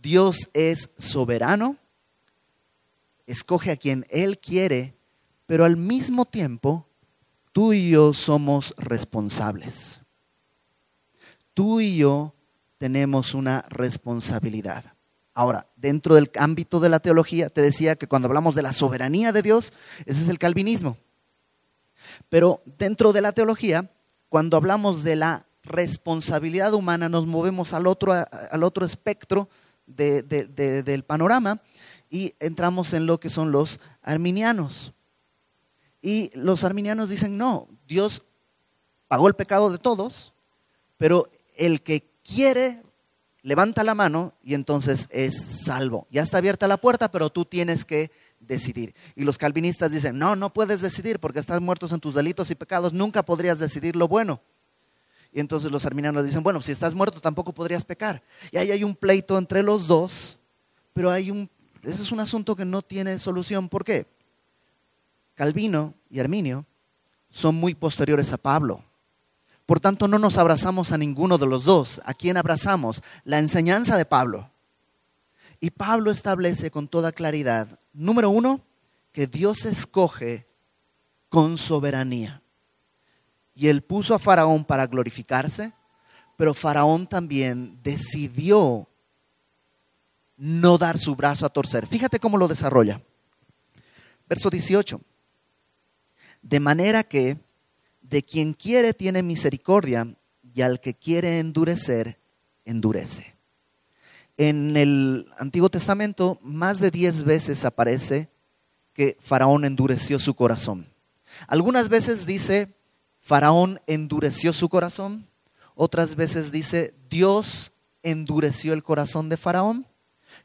Dios 0.00 0.50
es 0.52 0.90
soberano, 0.96 1.76
escoge 3.26 3.72
a 3.72 3.76
quien 3.76 4.06
Él 4.10 4.38
quiere, 4.38 4.94
pero 5.46 5.64
al 5.64 5.76
mismo 5.76 6.24
tiempo 6.24 6.86
tú 7.52 7.72
y 7.72 7.90
yo 7.90 8.14
somos 8.14 8.74
responsables. 8.76 10.02
Tú 11.54 11.80
y 11.80 11.96
yo 11.96 12.34
tenemos 12.78 13.34
una 13.34 13.62
responsabilidad. 13.68 14.92
Ahora, 15.34 15.66
dentro 15.76 16.14
del 16.14 16.30
ámbito 16.36 16.78
de 16.78 16.88
la 16.88 17.00
teología, 17.00 17.48
te 17.48 17.60
decía 17.60 17.96
que 17.96 18.06
cuando 18.06 18.26
hablamos 18.26 18.54
de 18.54 18.62
la 18.62 18.72
soberanía 18.72 19.32
de 19.32 19.42
Dios, 19.42 19.72
ese 20.06 20.22
es 20.22 20.28
el 20.28 20.38
calvinismo. 20.38 20.96
Pero 22.28 22.62
dentro 22.64 23.12
de 23.12 23.20
la 23.20 23.32
teología, 23.32 23.90
cuando 24.28 24.56
hablamos 24.56 25.02
de 25.02 25.16
la 25.16 25.46
responsabilidad 25.62 26.74
humana, 26.74 27.08
nos 27.08 27.26
movemos 27.26 27.72
al 27.74 27.86
otro, 27.86 28.12
al 28.12 28.62
otro 28.62 28.84
espectro 28.86 29.48
del 29.86 31.04
panorama 31.04 31.60
y 32.10 32.34
entramos 32.40 32.92
en 32.94 33.06
lo 33.06 33.20
que 33.20 33.30
son 33.30 33.52
los 33.52 33.80
arminianos. 34.02 34.92
Y 36.00 36.30
los 36.34 36.64
arminianos 36.64 37.08
dicen, 37.08 37.36
no, 37.36 37.68
Dios 37.86 38.22
pagó 39.08 39.28
el 39.28 39.34
pecado 39.34 39.70
de 39.70 39.78
todos, 39.78 40.32
pero 40.96 41.30
el 41.56 41.82
que 41.82 42.10
quiere 42.22 42.82
levanta 43.42 43.84
la 43.84 43.94
mano 43.94 44.34
y 44.42 44.54
entonces 44.54 45.08
es 45.10 45.64
salvo. 45.64 46.06
Ya 46.10 46.22
está 46.22 46.38
abierta 46.38 46.68
la 46.68 46.76
puerta, 46.76 47.10
pero 47.10 47.30
tú 47.30 47.44
tienes 47.44 47.84
que 47.84 48.10
decidir. 48.40 48.94
Y 49.14 49.24
los 49.24 49.38
calvinistas 49.38 49.90
dicen, 49.90 50.18
no, 50.18 50.36
no 50.36 50.52
puedes 50.52 50.80
decidir 50.80 51.20
porque 51.20 51.38
estás 51.38 51.60
muertos 51.60 51.92
en 51.92 52.00
tus 52.00 52.14
delitos 52.14 52.50
y 52.50 52.54
pecados, 52.54 52.92
nunca 52.92 53.24
podrías 53.24 53.58
decidir 53.58 53.96
lo 53.96 54.08
bueno. 54.08 54.40
Y 55.32 55.40
entonces 55.40 55.70
los 55.70 55.84
arminianos 55.84 56.24
dicen, 56.24 56.42
bueno, 56.42 56.62
si 56.62 56.72
estás 56.72 56.94
muerto 56.94 57.20
tampoco 57.20 57.52
podrías 57.52 57.84
pecar. 57.84 58.22
Y 58.50 58.56
ahí 58.56 58.70
hay 58.70 58.84
un 58.84 58.94
pleito 58.94 59.36
entre 59.36 59.62
los 59.62 59.86
dos, 59.86 60.38
pero 60.94 61.10
hay 61.10 61.30
un, 61.30 61.50
ese 61.82 62.02
es 62.02 62.12
un 62.12 62.20
asunto 62.20 62.56
que 62.56 62.64
no 62.64 62.82
tiene 62.82 63.18
solución. 63.18 63.68
¿Por 63.68 63.84
qué? 63.84 64.06
Calvino 65.34 65.94
y 66.10 66.18
Arminio 66.18 66.66
son 67.30 67.54
muy 67.54 67.74
posteriores 67.74 68.32
a 68.32 68.38
Pablo. 68.38 68.82
Por 69.66 69.80
tanto, 69.80 70.08
no 70.08 70.18
nos 70.18 70.38
abrazamos 70.38 70.92
a 70.92 70.98
ninguno 70.98 71.36
de 71.36 71.46
los 71.46 71.64
dos. 71.64 72.00
¿A 72.06 72.14
quién 72.14 72.38
abrazamos? 72.38 73.02
La 73.24 73.38
enseñanza 73.38 73.98
de 73.98 74.06
Pablo. 74.06 74.50
Y 75.60 75.70
Pablo 75.70 76.10
establece 76.10 76.70
con 76.70 76.86
toda 76.86 77.12
claridad, 77.12 77.80
número 77.92 78.30
uno, 78.30 78.60
que 79.12 79.26
Dios 79.26 79.64
escoge 79.64 80.46
con 81.28 81.58
soberanía. 81.58 82.42
Y 83.54 83.68
él 83.68 83.82
puso 83.82 84.14
a 84.14 84.20
Faraón 84.20 84.64
para 84.64 84.86
glorificarse, 84.86 85.72
pero 86.36 86.54
Faraón 86.54 87.08
también 87.08 87.80
decidió 87.82 88.88
no 90.36 90.78
dar 90.78 90.98
su 90.98 91.16
brazo 91.16 91.44
a 91.44 91.48
torcer. 91.48 91.86
Fíjate 91.88 92.20
cómo 92.20 92.38
lo 92.38 92.46
desarrolla. 92.46 93.02
Verso 94.28 94.50
18. 94.50 95.00
De 96.42 96.60
manera 96.60 97.02
que 97.02 97.36
de 98.00 98.22
quien 98.22 98.52
quiere 98.52 98.94
tiene 98.94 99.24
misericordia 99.24 100.14
y 100.54 100.62
al 100.62 100.80
que 100.80 100.94
quiere 100.94 101.40
endurecer, 101.40 102.20
endurece 102.64 103.37
en 104.38 104.76
el 104.76 105.26
Antiguo 105.36 105.68
Testamento 105.68 106.38
más 106.42 106.78
de 106.78 106.90
diez 106.90 107.24
veces 107.24 107.64
aparece 107.64 108.30
que 108.94 109.16
Faraón 109.20 109.64
endureció 109.64 110.18
su 110.18 110.34
corazón. 110.34 110.86
Algunas 111.48 111.88
veces 111.88 112.24
dice, 112.24 112.74
Faraón 113.18 113.80
endureció 113.86 114.52
su 114.52 114.68
corazón, 114.68 115.28
otras 115.74 116.14
veces 116.14 116.50
dice, 116.50 116.94
Dios 117.10 117.72
endureció 118.02 118.72
el 118.72 118.82
corazón 118.82 119.28
de 119.28 119.36
Faraón, 119.36 119.86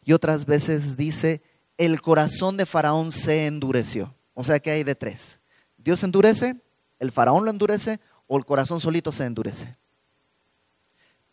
y 0.03 0.13
otras 0.13 0.45
veces 0.45 0.97
dice, 0.97 1.41
el 1.77 2.01
corazón 2.01 2.57
de 2.57 2.65
Faraón 2.65 3.11
se 3.11 3.45
endureció. 3.45 4.13
O 4.33 4.43
sea 4.43 4.59
que 4.59 4.71
hay 4.71 4.83
de 4.83 4.95
tres. 4.95 5.39
Dios 5.77 6.03
endurece, 6.03 6.61
el 6.99 7.11
Faraón 7.11 7.45
lo 7.45 7.51
endurece, 7.51 7.99
o 8.27 8.37
el 8.37 8.45
corazón 8.45 8.81
solito 8.81 9.11
se 9.11 9.25
endurece. 9.25 9.75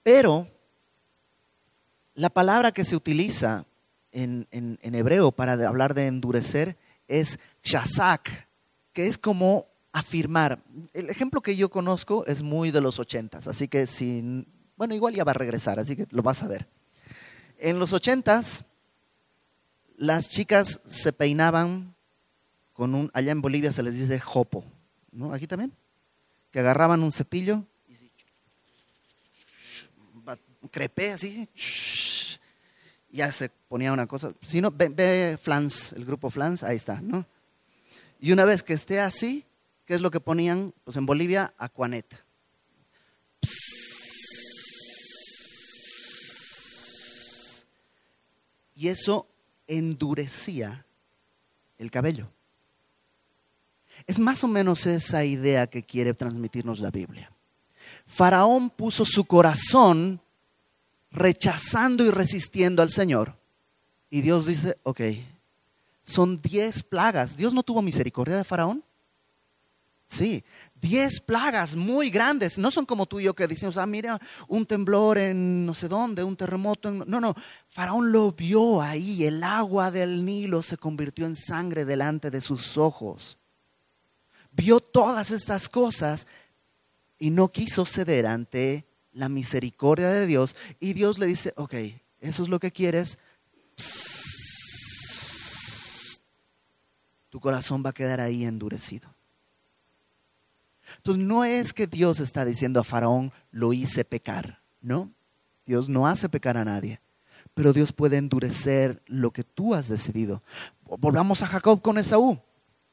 Pero 0.02 0.46
la 2.20 2.28
palabra 2.28 2.70
que 2.72 2.84
se 2.84 2.96
utiliza 2.96 3.64
en, 4.12 4.46
hebreo 4.82 5.32
para 5.32 5.54
hablar 5.66 5.94
de 5.94 6.06
endurecer 6.06 6.76
es 7.08 7.38
shazak, 7.64 8.46
que 8.92 9.06
es 9.06 9.16
como 9.16 9.66
afirmar. 9.90 10.62
El 10.92 11.08
ejemplo 11.08 11.40
que 11.40 11.56
yo 11.56 11.70
conozco 11.70 12.26
es 12.26 12.42
muy 12.42 12.72
de 12.72 12.82
los 12.82 12.98
ochentas, 12.98 13.48
así 13.48 13.68
que 13.68 13.86
bueno, 14.76 14.94
igual 14.94 15.14
ya 15.14 15.24
va 15.24 15.30
a 15.30 15.34
regresar, 15.34 15.80
así 15.80 15.96
que 15.96 16.06
lo 16.10 16.22
vas 16.22 16.42
a 16.42 16.48
ver. 16.48 16.68
En 17.58 17.78
los 17.78 17.94
ochentas, 17.94 18.64
las 19.96 20.28
chicas 20.28 20.80
se 20.84 21.14
peinaban 21.14 21.94
con 22.74 22.94
un, 22.94 23.10
allá 23.14 23.32
en 23.32 23.40
Bolivia 23.40 23.72
se 23.72 23.82
les 23.82 23.94
dice 23.94 24.20
jopo, 24.20 24.62
¿no? 25.10 25.32
Aquí 25.32 25.46
también, 25.46 25.72
que 26.50 26.60
agarraban 26.60 27.02
un 27.02 27.12
cepillo 27.12 27.64
crepé 30.70 31.12
así, 31.12 31.48
ya 33.10 33.32
se 33.32 33.50
ponía 33.68 33.92
una 33.92 34.06
cosa. 34.06 34.32
Si 34.42 34.60
no, 34.60 34.70
ve, 34.70 35.38
Flans, 35.40 35.92
el 35.92 36.04
grupo 36.04 36.30
Flans, 36.30 36.62
ahí 36.62 36.76
está, 36.76 37.00
¿no? 37.00 37.26
Y 38.20 38.32
una 38.32 38.44
vez 38.44 38.62
que 38.62 38.74
esté 38.74 39.00
así, 39.00 39.44
¿qué 39.86 39.94
es 39.94 40.00
lo 40.00 40.10
que 40.10 40.20
ponían? 40.20 40.74
Pues 40.84 40.96
en 40.96 41.06
Bolivia, 41.06 41.52
acuaneta. 41.58 42.24
Y 48.74 48.88
eso 48.88 49.26
endurecía 49.66 50.86
el 51.78 51.90
cabello. 51.90 52.30
Es 54.06 54.18
más 54.18 54.42
o 54.44 54.48
menos 54.48 54.86
esa 54.86 55.24
idea 55.24 55.66
que 55.66 55.82
quiere 55.82 56.14
transmitirnos 56.14 56.80
la 56.80 56.90
Biblia. 56.90 57.30
Faraón 58.06 58.70
puso 58.70 59.04
su 59.04 59.24
corazón 59.24 60.20
rechazando 61.10 62.04
y 62.04 62.10
resistiendo 62.10 62.82
al 62.82 62.90
Señor. 62.90 63.36
Y 64.08 64.22
Dios 64.22 64.46
dice, 64.46 64.78
ok, 64.82 65.00
son 66.02 66.40
diez 66.40 66.82
plagas. 66.82 67.36
Dios 67.36 67.54
no 67.54 67.62
tuvo 67.62 67.82
misericordia 67.82 68.36
de 68.36 68.44
Faraón. 68.44 68.84
Sí, 70.06 70.42
diez 70.74 71.20
plagas 71.20 71.76
muy 71.76 72.10
grandes. 72.10 72.58
No 72.58 72.72
son 72.72 72.84
como 72.84 73.06
tú 73.06 73.20
y 73.20 73.24
yo 73.24 73.34
que 73.34 73.46
decimos, 73.46 73.76
ah, 73.76 73.86
mira, 73.86 74.20
un 74.48 74.66
temblor 74.66 75.18
en 75.18 75.64
no 75.64 75.72
sé 75.72 75.86
dónde, 75.86 76.24
un 76.24 76.36
terremoto. 76.36 76.88
En... 76.88 77.04
No, 77.06 77.20
no. 77.20 77.36
Faraón 77.68 78.10
lo 78.10 78.32
vio 78.32 78.82
ahí. 78.82 79.24
El 79.24 79.44
agua 79.44 79.92
del 79.92 80.24
Nilo 80.24 80.62
se 80.62 80.76
convirtió 80.76 81.26
en 81.26 81.36
sangre 81.36 81.84
delante 81.84 82.28
de 82.28 82.40
sus 82.40 82.76
ojos. 82.76 83.38
Vio 84.50 84.80
todas 84.80 85.30
estas 85.30 85.68
cosas 85.68 86.26
y 87.16 87.30
no 87.30 87.52
quiso 87.52 87.86
ceder 87.86 88.26
ante 88.26 88.89
la 89.12 89.28
misericordia 89.28 90.08
de 90.08 90.26
Dios. 90.26 90.56
Y 90.78 90.92
Dios 90.92 91.18
le 91.18 91.26
dice, 91.26 91.52
ok, 91.56 91.74
eso 92.20 92.42
es 92.42 92.48
lo 92.48 92.58
que 92.58 92.70
quieres. 92.70 93.18
tu 97.30 97.38
corazón 97.38 97.82
va 97.86 97.90
a 97.90 97.94
quedar 97.94 98.20
ahí 98.20 98.44
endurecido. 98.44 99.14
Entonces 100.96 101.24
no 101.24 101.44
es 101.44 101.72
que 101.72 101.86
Dios 101.86 102.20
está 102.20 102.44
diciendo 102.44 102.80
a 102.80 102.84
Faraón, 102.84 103.32
lo 103.52 103.72
hice 103.72 104.04
pecar, 104.04 104.60
¿no? 104.82 105.10
Dios 105.64 105.88
no 105.88 106.06
hace 106.08 106.28
pecar 106.28 106.56
a 106.56 106.64
nadie, 106.64 107.00
pero 107.54 107.72
Dios 107.72 107.92
puede 107.92 108.16
endurecer 108.16 109.00
lo 109.06 109.30
que 109.30 109.44
tú 109.44 109.74
has 109.74 109.88
decidido. 109.88 110.42
Volvamos 110.98 111.42
a 111.42 111.46
Jacob 111.46 111.80
con 111.80 111.96
Esaú. 111.96 112.40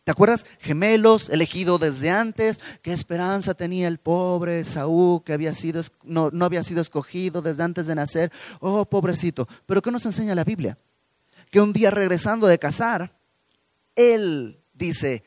¿Te 0.07 0.11
acuerdas? 0.11 0.45
Gemelos, 0.61 1.27
elegido 1.27 1.79
desde 1.79 2.09
antes. 2.09 2.61
¿Qué 2.81 2.93
esperanza 2.93 3.55
tenía 3.55 3.89
el 3.89 3.97
pobre 3.97 4.61
Esaú 4.61 5.21
que 5.25 5.33
había 5.33 5.53
sido, 5.53 5.81
no, 6.05 6.29
no 6.31 6.45
había 6.45 6.63
sido 6.63 6.79
escogido 6.79 7.41
desde 7.41 7.63
antes 7.63 7.87
de 7.87 7.95
nacer? 7.95 8.31
Oh, 8.61 8.85
pobrecito. 8.85 9.49
Pero 9.65 9.81
¿qué 9.81 9.91
nos 9.91 10.05
enseña 10.05 10.33
la 10.33 10.45
Biblia? 10.45 10.77
Que 11.51 11.59
un 11.59 11.73
día 11.73 11.91
regresando 11.91 12.47
de 12.47 12.57
cazar, 12.57 13.19
él 13.97 14.57
dice 14.73 15.25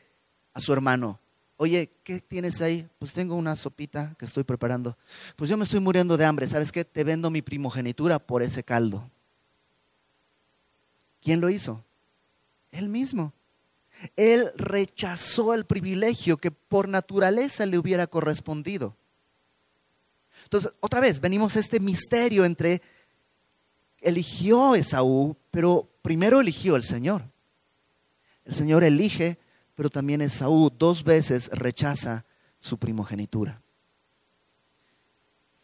a 0.55 0.59
su 0.59 0.73
hermano, 0.73 1.19
Oye, 1.57 1.91
¿qué 2.03 2.19
tienes 2.19 2.59
ahí? 2.59 2.89
Pues 2.97 3.13
tengo 3.13 3.35
una 3.35 3.55
sopita 3.55 4.15
que 4.17 4.25
estoy 4.25 4.43
preparando. 4.43 4.97
Pues 5.35 5.47
yo 5.47 5.57
me 5.57 5.63
estoy 5.65 5.79
muriendo 5.79 6.17
de 6.17 6.25
hambre. 6.25 6.47
¿Sabes 6.47 6.71
qué? 6.71 6.83
Te 6.83 7.03
vendo 7.03 7.29
mi 7.29 7.43
primogenitura 7.43 8.17
por 8.17 8.41
ese 8.41 8.63
caldo. 8.63 9.07
¿Quién 11.21 11.39
lo 11.39 11.51
hizo? 11.51 11.85
Él 12.71 12.89
mismo. 12.89 13.31
Él 14.15 14.51
rechazó 14.55 15.53
el 15.53 15.65
privilegio 15.65 16.37
que 16.37 16.51
por 16.51 16.87
naturaleza 16.87 17.65
le 17.65 17.77
hubiera 17.77 18.07
correspondido. 18.07 18.95
Entonces, 20.43 20.71
otra 20.79 20.99
vez, 20.99 21.19
venimos 21.19 21.55
a 21.55 21.59
este 21.59 21.79
misterio 21.79 22.45
entre 22.45 22.81
eligió 23.99 24.75
Esaú, 24.75 25.37
pero 25.51 25.87
primero 26.01 26.41
eligió 26.41 26.75
el 26.75 26.83
Señor. 26.83 27.23
El 28.45 28.55
Señor 28.55 28.83
elige 28.83 29.37
pero 29.81 29.89
también 29.89 30.21
Esaú 30.21 30.69
dos 30.69 31.03
veces 31.03 31.49
rechaza 31.51 32.23
su 32.59 32.77
primogenitura. 32.77 33.61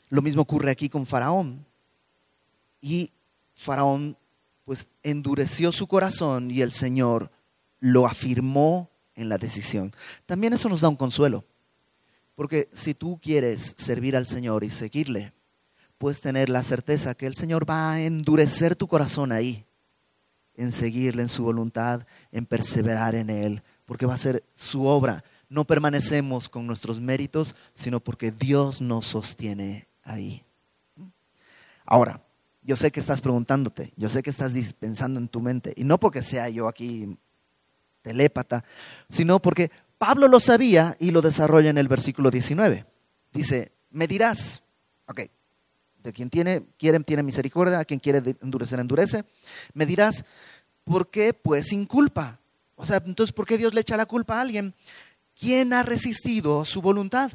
Lo 0.10 0.24
mismo 0.24 0.42
ocurre 0.42 0.72
aquí 0.72 0.90
con 0.90 1.06
Faraón. 1.06 1.64
Y 2.82 3.12
Faraón 3.56 4.18
pues 4.66 4.88
endureció 5.04 5.72
su 5.72 5.86
corazón 5.86 6.50
y 6.50 6.62
el 6.62 6.72
Señor 6.72 7.30
lo 7.80 8.08
afirmó 8.08 8.90
en 9.16 9.30
la 9.30 9.38
decisión. 9.38 9.92
También 10.26 10.54
eso 10.54 10.70
nos 10.70 10.82
da 10.82 10.90
un 10.90 10.96
consuelo, 10.96 11.46
porque 12.36 12.70
si 12.74 12.94
tú 12.94 13.20
quieres 13.22 13.74
servir 13.78 14.16
al 14.16 14.28
Señor 14.28 14.64
y 14.64 14.70
seguirle, 14.70 15.34
puedes 15.98 16.22
tener 16.22 16.50
la 16.50 16.64
certeza 16.64 17.16
que 17.16 17.26
el 17.26 17.36
Señor 17.36 17.70
va 17.70 17.94
a 17.94 18.02
endurecer 18.02 18.76
tu 18.76 18.88
corazón 18.88 19.32
ahí, 19.32 19.66
en 20.56 20.72
seguirle 20.72 21.22
en 21.22 21.30
su 21.30 21.44
voluntad, 21.44 22.06
en 22.32 22.46
perseverar 22.46 23.16
en 23.16 23.30
Él, 23.30 23.64
porque 23.86 24.06
va 24.06 24.14
a 24.16 24.20
ser 24.20 24.44
su 24.56 24.86
obra. 24.86 25.24
No 25.50 25.66
permanecemos 25.66 26.50
con 26.50 26.68
nuestros 26.68 27.00
méritos, 27.00 27.56
sino 27.74 28.00
porque 28.00 28.32
Dios 28.32 28.82
nos 28.82 29.06
sostiene 29.06 29.88
ahí. 30.04 30.44
Ahora, 31.86 32.22
yo 32.64 32.76
sé 32.76 32.92
que 32.92 33.00
estás 33.00 33.22
preguntándote, 33.22 33.94
yo 33.96 34.10
sé 34.10 34.22
que 34.22 34.30
estás 34.30 34.52
pensando 34.74 35.20
en 35.20 35.30
tu 35.30 35.42
mente, 35.42 35.74
y 35.78 35.86
no 35.86 36.00
porque 36.00 36.22
sea 36.22 36.50
yo 36.50 36.68
aquí 36.68 37.18
telépata, 38.08 38.64
sino 39.10 39.42
porque 39.42 39.70
Pablo 39.98 40.30
lo 40.30 40.40
sabía 40.40 40.96
y 40.98 41.12
lo 41.12 41.22
desarrolla 41.22 41.70
en 41.70 41.78
el 41.78 41.90
versículo 41.90 42.32
19. 42.32 42.86
Dice, 43.34 43.74
me 43.92 44.08
dirás, 44.08 44.64
ok, 45.08 45.22
de 46.04 46.14
quien 46.14 46.30
tiene, 46.30 46.64
quiere, 46.78 47.00
tiene 47.02 47.22
misericordia, 47.22 47.80
a 47.80 47.86
quien 47.86 48.00
quiere 48.00 48.22
endurecer, 48.42 48.80
endurece, 48.80 49.26
me 49.74 49.86
dirás, 49.86 50.24
¿por 50.86 51.10
qué 51.10 51.34
pues 51.34 51.68
sin 51.68 51.86
culpa? 51.86 52.40
O 52.76 52.86
sea, 52.86 53.04
entonces, 53.06 53.34
¿por 53.34 53.46
qué 53.46 53.58
Dios 53.58 53.74
le 53.74 53.82
echa 53.82 53.98
la 53.98 54.06
culpa 54.06 54.38
a 54.38 54.42
alguien? 54.42 54.74
¿Quién 55.38 55.74
ha 55.74 55.84
resistido 55.84 56.64
su 56.64 56.82
voluntad? 56.82 57.32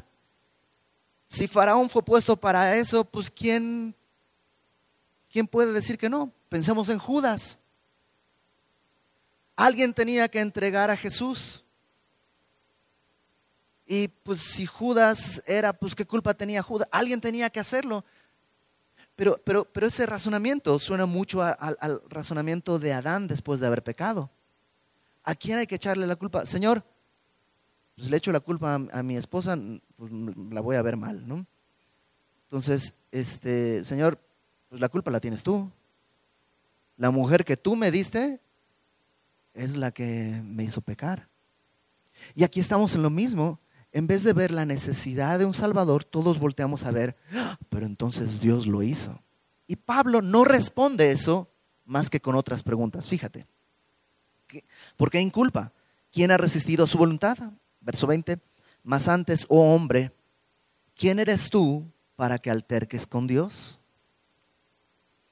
Si 1.29 1.49
Faraón 1.49 1.91
fue 1.91 2.03
puesto 2.03 2.37
para 2.37 2.77
eso, 2.77 3.05
pues 3.05 3.31
¿quién, 3.31 3.95
quién 5.31 5.47
puede 5.47 5.73
decir 5.73 5.99
que 5.99 6.09
no? 6.09 6.33
Pensemos 6.49 6.89
en 6.89 6.99
Judas. 6.99 7.59
Alguien 9.57 9.93
tenía 9.93 10.29
que 10.29 10.41
entregar 10.41 10.91
a 10.91 10.97
Jesús. 10.97 11.63
Y 13.87 14.09
pues 14.09 14.41
si 14.41 14.67
Judas 14.67 15.43
era, 15.47 15.73
pues 15.73 15.95
qué 15.95 16.07
culpa 16.07 16.35
tenía 16.35 16.63
Judas. 16.63 16.89
Alguien 16.91 17.21
tenía 17.21 17.51
que 17.51 17.61
hacerlo. 17.61 18.05
Pero, 19.17 19.41
pero, 19.45 19.65
pero 19.65 19.87
ese 19.87 20.07
razonamiento 20.07 20.79
suena 20.79 21.07
mucho 21.07 21.43
al 21.43 22.03
razonamiento 22.09 22.79
de 22.79 22.93
Adán 22.93 23.27
después 23.27 23.61
de 23.61 23.67
haber 23.67 23.83
pecado. 23.83 24.31
¿A 25.25 25.35
quién 25.35 25.59
hay 25.59 25.67
que 25.67 25.75
echarle 25.75 26.07
la 26.07 26.17
culpa? 26.17 26.47
Señor, 26.47 26.83
pues 27.95 28.11
le 28.11 28.17
echo 28.17 28.33
la 28.33 28.41
culpa 28.41 28.75
a, 28.75 29.03
mi 29.03 29.17
esposa, 29.17 29.57
pues 29.97 30.11
la 30.51 30.61
voy 30.61 30.77
a 30.77 30.83
ver 30.83 30.97
mal, 30.97 31.27
¿no? 31.29 31.47
Entonces, 32.45 32.95
este, 33.11 33.85
Señor, 33.85 34.19
pues 34.69 34.81
la 34.81 34.89
culpa 34.89 35.11
la 35.11 35.21
tienes 35.21 35.43
tú. 35.43 35.71
La 36.97 37.11
mujer 37.11 37.45
que 37.45 37.57
tú 37.57 37.77
me 37.77 37.91
diste 37.91 38.41
es 39.55 39.77
la 39.77 39.91
que 39.91 40.41
me 40.45 40.65
hizo 40.65 40.81
pecar. 40.81 41.29
Y 42.35 42.45
aquí 42.45 42.61
estamos 42.61 42.95
en 42.95 43.03
lo 43.03 43.11
mismo. 43.11 43.61
En 43.93 44.07
vez 44.07 44.23
de 44.23 44.33
ver 44.33 44.51
la 44.51 44.65
necesidad 44.65 45.39
de 45.39 45.45
un 45.45 45.53
Salvador, 45.53 46.05
todos 46.05 46.39
volteamos 46.39 46.85
a 46.85 46.93
ver, 46.93 47.17
¡Ah! 47.35 47.59
pero 47.69 47.85
entonces 47.85 48.41
Dios 48.41 48.67
lo 48.67 48.83
hizo. 48.83 49.21
Y 49.67 49.77
Pablo 49.77 50.23
no 50.23 50.45
responde 50.45 51.11
eso 51.11 51.51
más 51.85 52.09
que 52.09 52.21
con 52.21 52.35
otras 52.35 52.63
preguntas. 52.63 53.09
Fíjate. 53.09 53.47
¿Por 54.97 55.11
qué 55.11 55.21
inculpa? 55.21 55.73
¿Quién 56.11 56.31
ha 56.31 56.37
resistido 56.37 56.87
su 56.87 56.99
voluntad? 56.99 57.37
Verso 57.81 58.07
20. 58.07 58.39
Más 58.83 59.09
antes, 59.09 59.47
oh 59.49 59.75
hombre, 59.75 60.13
¿quién 60.95 61.19
eres 61.19 61.49
tú 61.49 61.91
para 62.17 62.39
que 62.39 62.51
alterques 62.51 63.07
con 63.07 63.27
Dios? 63.27 63.79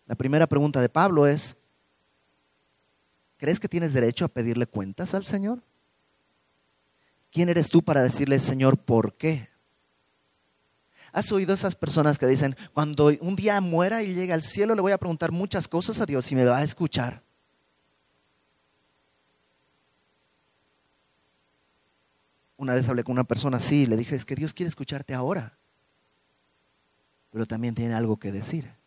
La 0.07 0.15
primera 0.15 0.47
pregunta 0.47 0.81
de 0.81 0.89
Pablo 0.89 1.27
es, 1.27 1.57
¿crees 3.41 3.59
que 3.59 3.69
tienes 3.69 3.95
derecho 3.95 4.27
a 4.27 4.29
pedirle 4.29 4.67
cuentas 4.67 5.15
al 5.15 5.25
Señor? 5.25 5.63
¿Quién 7.33 7.49
eres 7.49 7.71
tú 7.71 7.83
para 7.83 8.03
decirle, 8.03 8.39
Señor, 8.39 8.77
por 8.77 9.17
qué? 9.17 9.49
¿Has 11.11 11.33
oído 11.33 11.55
esas 11.55 11.75
personas 11.75 12.19
que 12.19 12.27
dicen, 12.27 12.55
cuando 12.75 13.07
un 13.21 13.37
día 13.37 13.61
muera 13.63 14.03
y 14.03 14.15
llegue 14.15 14.35
al 14.35 14.43
cielo, 14.43 14.75
le 14.75 14.83
voy 14.83 14.93
a 14.93 14.99
preguntar 14.99 15.33
muchas 15.33 15.67
cosas 15.67 16.01
a 16.01 16.07
Dios 16.07 16.31
y 16.31 16.35
me 16.37 16.45
va 16.45 16.59
a 16.59 16.63
escuchar? 16.63 17.23
Una 22.59 22.75
vez 22.75 22.87
hablé 22.91 23.05
con 23.05 23.15
una 23.15 23.25
persona 23.25 23.57
así 23.57 23.83
y 23.83 23.87
le 23.87 23.97
dije, 23.97 24.15
es 24.17 24.27
que 24.27 24.37
Dios 24.37 24.53
quiere 24.53 24.69
escucharte 24.69 25.15
ahora, 25.15 25.57
pero 27.31 27.47
también 27.47 27.75
tiene 27.75 27.95
algo 27.95 28.19
que 28.19 28.33
decir. 28.33 28.80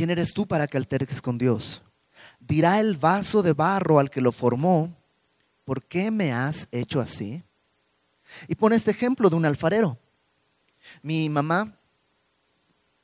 ¿Quién 0.00 0.08
eres 0.08 0.32
tú 0.32 0.46
para 0.46 0.66
que 0.66 0.78
alterques 0.78 1.20
con 1.20 1.36
Dios? 1.36 1.82
Dirá 2.38 2.80
el 2.80 2.96
vaso 2.96 3.42
de 3.42 3.52
barro 3.52 3.98
al 3.98 4.08
que 4.08 4.22
lo 4.22 4.32
formó, 4.32 4.96
¿por 5.66 5.84
qué 5.84 6.10
me 6.10 6.32
has 6.32 6.68
hecho 6.72 7.02
así? 7.02 7.42
Y 8.48 8.54
pone 8.54 8.76
este 8.76 8.92
ejemplo 8.92 9.28
de 9.28 9.36
un 9.36 9.44
alfarero. 9.44 9.98
Mi 11.02 11.28
mamá 11.28 11.76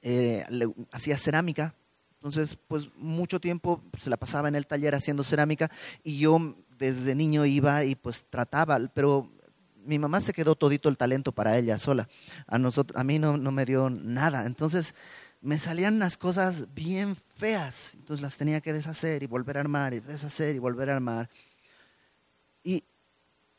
eh, 0.00 0.46
hacía 0.90 1.18
cerámica 1.18 1.74
entonces, 2.14 2.56
pues 2.66 2.88
mucho 2.96 3.40
tiempo 3.40 3.82
se 3.98 4.08
la 4.08 4.16
pasaba 4.16 4.48
en 4.48 4.54
el 4.54 4.66
taller 4.66 4.94
haciendo 4.94 5.22
cerámica 5.22 5.70
y 6.02 6.18
yo 6.18 6.56
desde 6.78 7.14
niño 7.14 7.44
iba 7.44 7.84
y 7.84 7.94
pues 7.94 8.24
trataba, 8.30 8.78
pero 8.94 9.30
mi 9.84 9.98
mamá 9.98 10.20
se 10.20 10.32
quedó 10.32 10.54
todito 10.54 10.88
el 10.88 10.96
talento 10.96 11.32
para 11.32 11.58
ella 11.58 11.78
sola. 11.78 12.08
A, 12.46 12.58
nosotros, 12.58 12.98
a 12.98 13.04
mí 13.04 13.18
no, 13.18 13.36
no 13.36 13.52
me 13.52 13.66
dio 13.66 13.90
nada. 13.90 14.46
Entonces 14.46 14.94
me 15.40 15.58
salían 15.58 15.94
unas 15.94 16.16
cosas 16.16 16.74
bien 16.74 17.16
feas. 17.16 17.92
Entonces 17.94 18.22
las 18.22 18.36
tenía 18.36 18.60
que 18.60 18.72
deshacer 18.72 19.22
y 19.22 19.26
volver 19.26 19.56
a 19.56 19.60
armar 19.60 19.94
y 19.94 20.00
deshacer 20.00 20.54
y 20.54 20.58
volver 20.58 20.90
a 20.90 20.94
armar. 20.94 21.30
Y, 22.62 22.84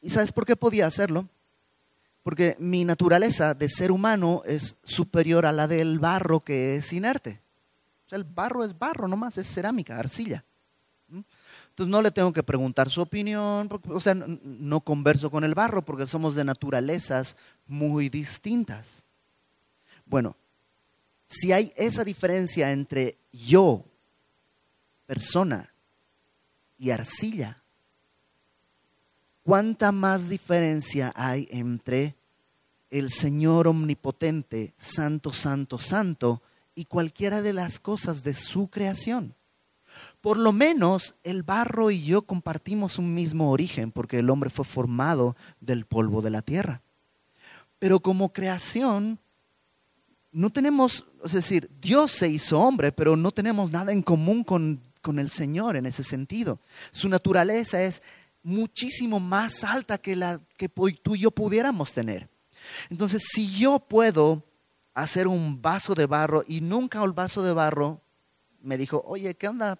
¿y 0.01 0.09
¿sabes 0.09 0.31
por 0.31 0.45
qué 0.45 0.55
podía 0.55 0.87
hacerlo? 0.87 1.27
Porque 2.23 2.55
mi 2.59 2.83
naturaleza 2.83 3.53
de 3.53 3.69
ser 3.69 3.91
humano 3.91 4.43
es 4.45 4.75
superior 4.83 5.45
a 5.45 5.51
la 5.51 5.67
del 5.67 5.99
barro 5.99 6.39
que 6.41 6.75
es 6.75 6.91
inerte 6.91 7.41
el 8.15 8.23
barro 8.23 8.63
es 8.63 8.77
barro 8.77 9.07
nomás, 9.07 9.37
es 9.37 9.47
cerámica, 9.47 9.97
arcilla. 9.97 10.43
Entonces 11.09 11.91
no 11.91 12.01
le 12.01 12.11
tengo 12.11 12.33
que 12.33 12.43
preguntar 12.43 12.89
su 12.89 13.01
opinión, 13.01 13.69
o 13.87 13.99
sea, 13.99 14.13
no 14.15 14.81
converso 14.81 15.29
con 15.29 15.43
el 15.43 15.53
barro 15.53 15.83
porque 15.83 16.07
somos 16.07 16.35
de 16.35 16.43
naturalezas 16.43 17.37
muy 17.67 18.09
distintas. 18.09 19.03
Bueno, 20.05 20.35
si 21.27 21.51
hay 21.51 21.73
esa 21.75 22.03
diferencia 22.03 22.71
entre 22.71 23.17
yo, 23.31 23.85
persona, 25.05 25.73
y 26.77 26.91
arcilla, 26.91 27.61
¿cuánta 29.43 29.91
más 29.91 30.29
diferencia 30.29 31.11
hay 31.15 31.47
entre 31.51 32.15
el 32.89 33.09
Señor 33.09 33.67
omnipotente, 33.67 34.73
santo, 34.77 35.33
santo, 35.33 35.79
santo, 35.79 36.41
y 36.75 36.85
cualquiera 36.85 37.41
de 37.41 37.53
las 37.53 37.79
cosas 37.79 38.23
de 38.23 38.33
su 38.33 38.69
creación? 38.69 39.35
Por 40.21 40.37
lo 40.37 40.53
menos 40.53 41.15
el 41.23 41.43
barro 41.43 41.91
y 41.91 42.03
yo 42.03 42.21
compartimos 42.21 42.99
un 42.99 43.13
mismo 43.13 43.51
origen, 43.51 43.91
porque 43.91 44.19
el 44.19 44.29
hombre 44.29 44.49
fue 44.49 44.63
formado 44.63 45.35
del 45.59 45.85
polvo 45.85 46.21
de 46.21 46.29
la 46.29 46.41
tierra. 46.41 46.81
Pero 47.79 47.99
como 47.99 48.31
creación, 48.31 49.19
no 50.31 50.49
tenemos, 50.49 51.05
es 51.23 51.33
decir, 51.33 51.69
Dios 51.81 52.11
se 52.11 52.29
hizo 52.29 52.59
hombre, 52.59 52.91
pero 52.91 53.15
no 53.15 53.31
tenemos 53.31 53.71
nada 53.71 53.91
en 53.91 54.01
común 54.01 54.43
con, 54.43 54.81
con 55.01 55.19
el 55.19 55.29
Señor 55.29 55.75
en 55.75 55.85
ese 55.85 56.03
sentido. 56.03 56.59
Su 56.91 57.09
naturaleza 57.09 57.81
es 57.81 58.01
muchísimo 58.43 59.19
más 59.19 59.63
alta 59.63 59.97
que 59.97 60.15
la 60.15 60.39
que 60.57 60.69
tú 60.69 61.15
y 61.15 61.19
yo 61.19 61.31
pudiéramos 61.31 61.93
tener. 61.93 62.29
Entonces, 62.89 63.23
si 63.33 63.51
yo 63.51 63.79
puedo 63.79 64.43
hacer 64.93 65.27
un 65.27 65.61
vaso 65.61 65.95
de 65.95 66.05
barro 66.05 66.43
y 66.47 66.61
nunca 66.61 67.03
el 67.03 67.11
vaso 67.11 67.43
de 67.43 67.53
barro 67.53 68.01
me 68.61 68.77
dijo, 68.77 69.01
oye, 69.05 69.35
¿qué 69.35 69.47
onda? 69.47 69.79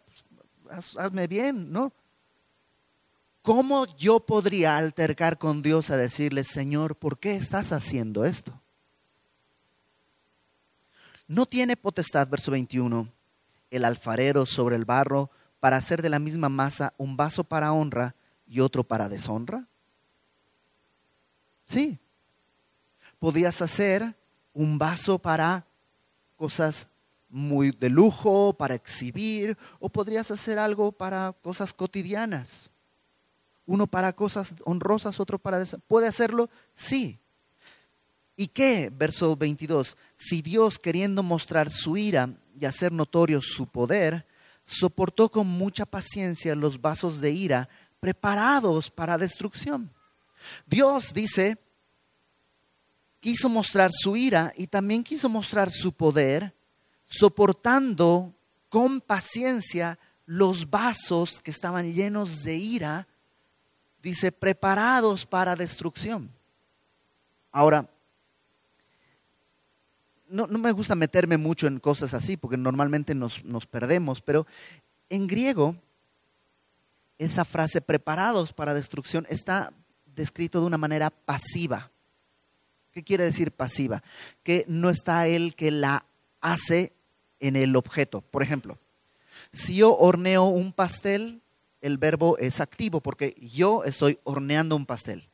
hazme 0.70 1.28
bien, 1.28 1.72
¿no? 1.72 1.94
¿Cómo 3.42 3.86
yo 3.96 4.20
podría 4.20 4.78
altercar 4.78 5.38
con 5.38 5.62
Dios 5.62 5.90
a 5.90 5.98
decirle, 5.98 6.44
Señor, 6.44 6.98
¿por 6.98 7.18
qué 7.18 7.36
estás 7.36 7.72
haciendo 7.72 8.26
esto? 8.26 8.62
No 11.28 11.46
tiene 11.46 11.76
potestad, 11.76 12.28
verso 12.28 12.52
21, 12.52 13.12
el 13.72 13.86
alfarero 13.86 14.46
sobre 14.46 14.76
el 14.76 14.86
barro 14.86 15.30
para 15.60 15.78
hacer 15.78 16.02
de 16.02 16.10
la 16.10 16.20
misma 16.20 16.50
masa 16.50 16.94
un 16.98 17.18
vaso 17.18 17.44
para 17.44 17.74
honra 17.74 18.16
y 18.48 18.62
otro 18.62 18.84
para 18.84 19.10
deshonra. 19.10 19.68
Sí. 21.66 22.00
Podías 23.20 23.62
hacer 23.62 24.16
un 24.54 24.78
vaso 24.78 25.20
para 25.20 25.66
cosas 26.38 26.88
muy 27.30 27.72
de 27.72 27.90
lujo, 27.90 28.54
para 28.54 28.76
exhibir, 28.76 29.58
o 29.80 29.90
podrías 29.90 30.32
hacer 30.32 30.58
algo 30.60 30.92
para 30.92 31.34
cosas 31.34 31.74
cotidianas. 31.74 32.70
Uno 33.66 33.86
para 33.86 34.14
cosas 34.14 34.56
honrosas, 34.64 35.20
otro 35.20 35.38
para... 35.38 35.66
¿Puede 35.88 36.08
hacerlo? 36.08 36.50
Sí. 36.74 37.20
¿Y 38.40 38.50
qué? 38.50 38.92
Verso 38.96 39.36
22. 39.36 39.98
Si 40.16 40.44
Dios, 40.44 40.78
queriendo 40.78 41.24
mostrar 41.24 41.72
su 41.72 41.98
ira 41.98 42.30
y 42.58 42.66
hacer 42.66 42.92
notorio 42.92 43.42
su 43.42 43.66
poder, 43.66 44.28
soportó 44.64 45.30
con 45.30 45.48
mucha 45.48 45.88
paciencia 45.88 46.54
los 46.54 46.80
vasos 46.80 47.20
de 47.20 47.32
ira 47.32 47.68
preparados 48.00 48.92
para 48.92 49.18
destrucción. 49.18 49.92
Dios 50.68 51.14
dice, 51.16 51.58
quiso 53.20 53.50
mostrar 53.50 53.92
su 53.92 54.16
ira 54.16 54.54
y 54.56 54.68
también 54.68 55.04
quiso 55.04 55.30
mostrar 55.30 55.72
su 55.72 55.92
poder 55.94 56.56
soportando 57.06 58.36
con 58.70 59.02
paciencia 59.02 59.98
los 60.28 60.70
vasos 60.70 61.42
que 61.42 61.50
estaban 61.50 61.92
llenos 61.92 62.44
de 62.44 62.58
ira, 62.58 63.08
dice, 64.04 64.32
preparados 64.32 65.26
para 65.26 65.56
destrucción. 65.56 66.32
Ahora, 67.52 67.90
no, 70.30 70.48
me 70.48 70.72
gusta 70.72 70.96
meterme 70.96 71.38
mucho 71.38 71.68
en 71.68 71.80
cosas 71.80 72.14
así, 72.14 72.38
porque 72.38 72.58
normalmente 72.58 73.16
nos, 73.16 73.44
nos 73.46 73.66
perdemos, 73.66 74.22
pero 74.22 74.46
en 75.10 75.28
griego, 75.28 75.76
esa 77.18 77.46
frase 77.46 77.82
preparados 77.82 78.54
para 78.54 78.74
destrucción 78.74 79.26
está 79.30 79.74
descrito 80.06 80.60
de 80.60 80.68
una 80.68 80.78
manera 80.78 81.10
pasiva. 81.10 81.92
¿Qué 82.92 83.04
quiere 83.04 83.24
decir 83.24 83.52
pasiva? 83.52 84.04
Que 84.44 84.66
no 84.68 84.90
está 84.90 85.28
él 85.28 85.56
que 85.56 85.72
la 85.72 86.06
hace 86.42 86.94
en 87.40 87.56
el 87.56 87.76
objeto. 87.76 88.22
Por 88.22 88.44
ejemplo, 88.44 88.78
si 89.54 89.76
yo 89.76 89.96
horneo 89.96 90.46
un 90.46 90.74
pastel, 90.74 91.42
el 91.82 91.98
verbo 91.98 92.38
es 92.38 92.60
activo 92.60 93.02
porque 93.02 93.36
yo 93.40 93.84
estoy 93.84 94.20
horneando 94.24 94.76
un 94.76 94.86
pastel. 94.86 95.27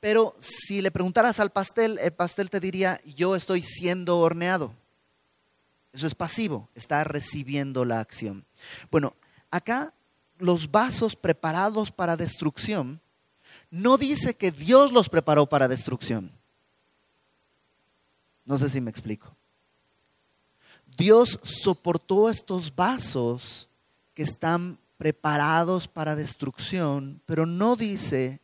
Pero 0.00 0.34
si 0.38 0.80
le 0.80 0.90
preguntaras 0.90 1.40
al 1.40 1.50
pastel, 1.50 1.98
el 1.98 2.12
pastel 2.12 2.50
te 2.50 2.60
diría, 2.60 3.00
yo 3.04 3.34
estoy 3.34 3.62
siendo 3.62 4.18
horneado. 4.20 4.72
Eso 5.92 6.06
es 6.06 6.14
pasivo, 6.14 6.68
está 6.74 7.02
recibiendo 7.04 7.84
la 7.84 8.00
acción. 8.00 8.44
Bueno, 8.90 9.14
acá 9.50 9.92
los 10.38 10.70
vasos 10.70 11.16
preparados 11.16 11.90
para 11.90 12.16
destrucción, 12.16 13.00
no 13.70 13.98
dice 13.98 14.34
que 14.34 14.50
Dios 14.50 14.92
los 14.92 15.08
preparó 15.08 15.46
para 15.46 15.68
destrucción. 15.68 16.30
No 18.44 18.58
sé 18.58 18.70
si 18.70 18.80
me 18.80 18.90
explico. 18.90 19.34
Dios 20.96 21.38
soportó 21.42 22.30
estos 22.30 22.74
vasos 22.74 23.68
que 24.14 24.22
están 24.22 24.78
preparados 24.96 25.86
para 25.86 26.16
destrucción, 26.16 27.20
pero 27.26 27.46
no 27.46 27.76
dice 27.76 28.40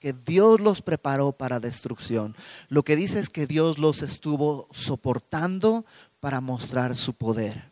que 0.00 0.12
Dios 0.12 0.60
los 0.60 0.82
preparó 0.82 1.32
para 1.32 1.60
destrucción. 1.60 2.34
Lo 2.68 2.82
que 2.82 2.96
dice 2.96 3.20
es 3.20 3.30
que 3.30 3.46
Dios 3.46 3.78
los 3.78 4.02
estuvo 4.02 4.68
soportando 4.72 5.84
para 6.18 6.40
mostrar 6.40 6.96
su 6.96 7.14
poder. 7.14 7.70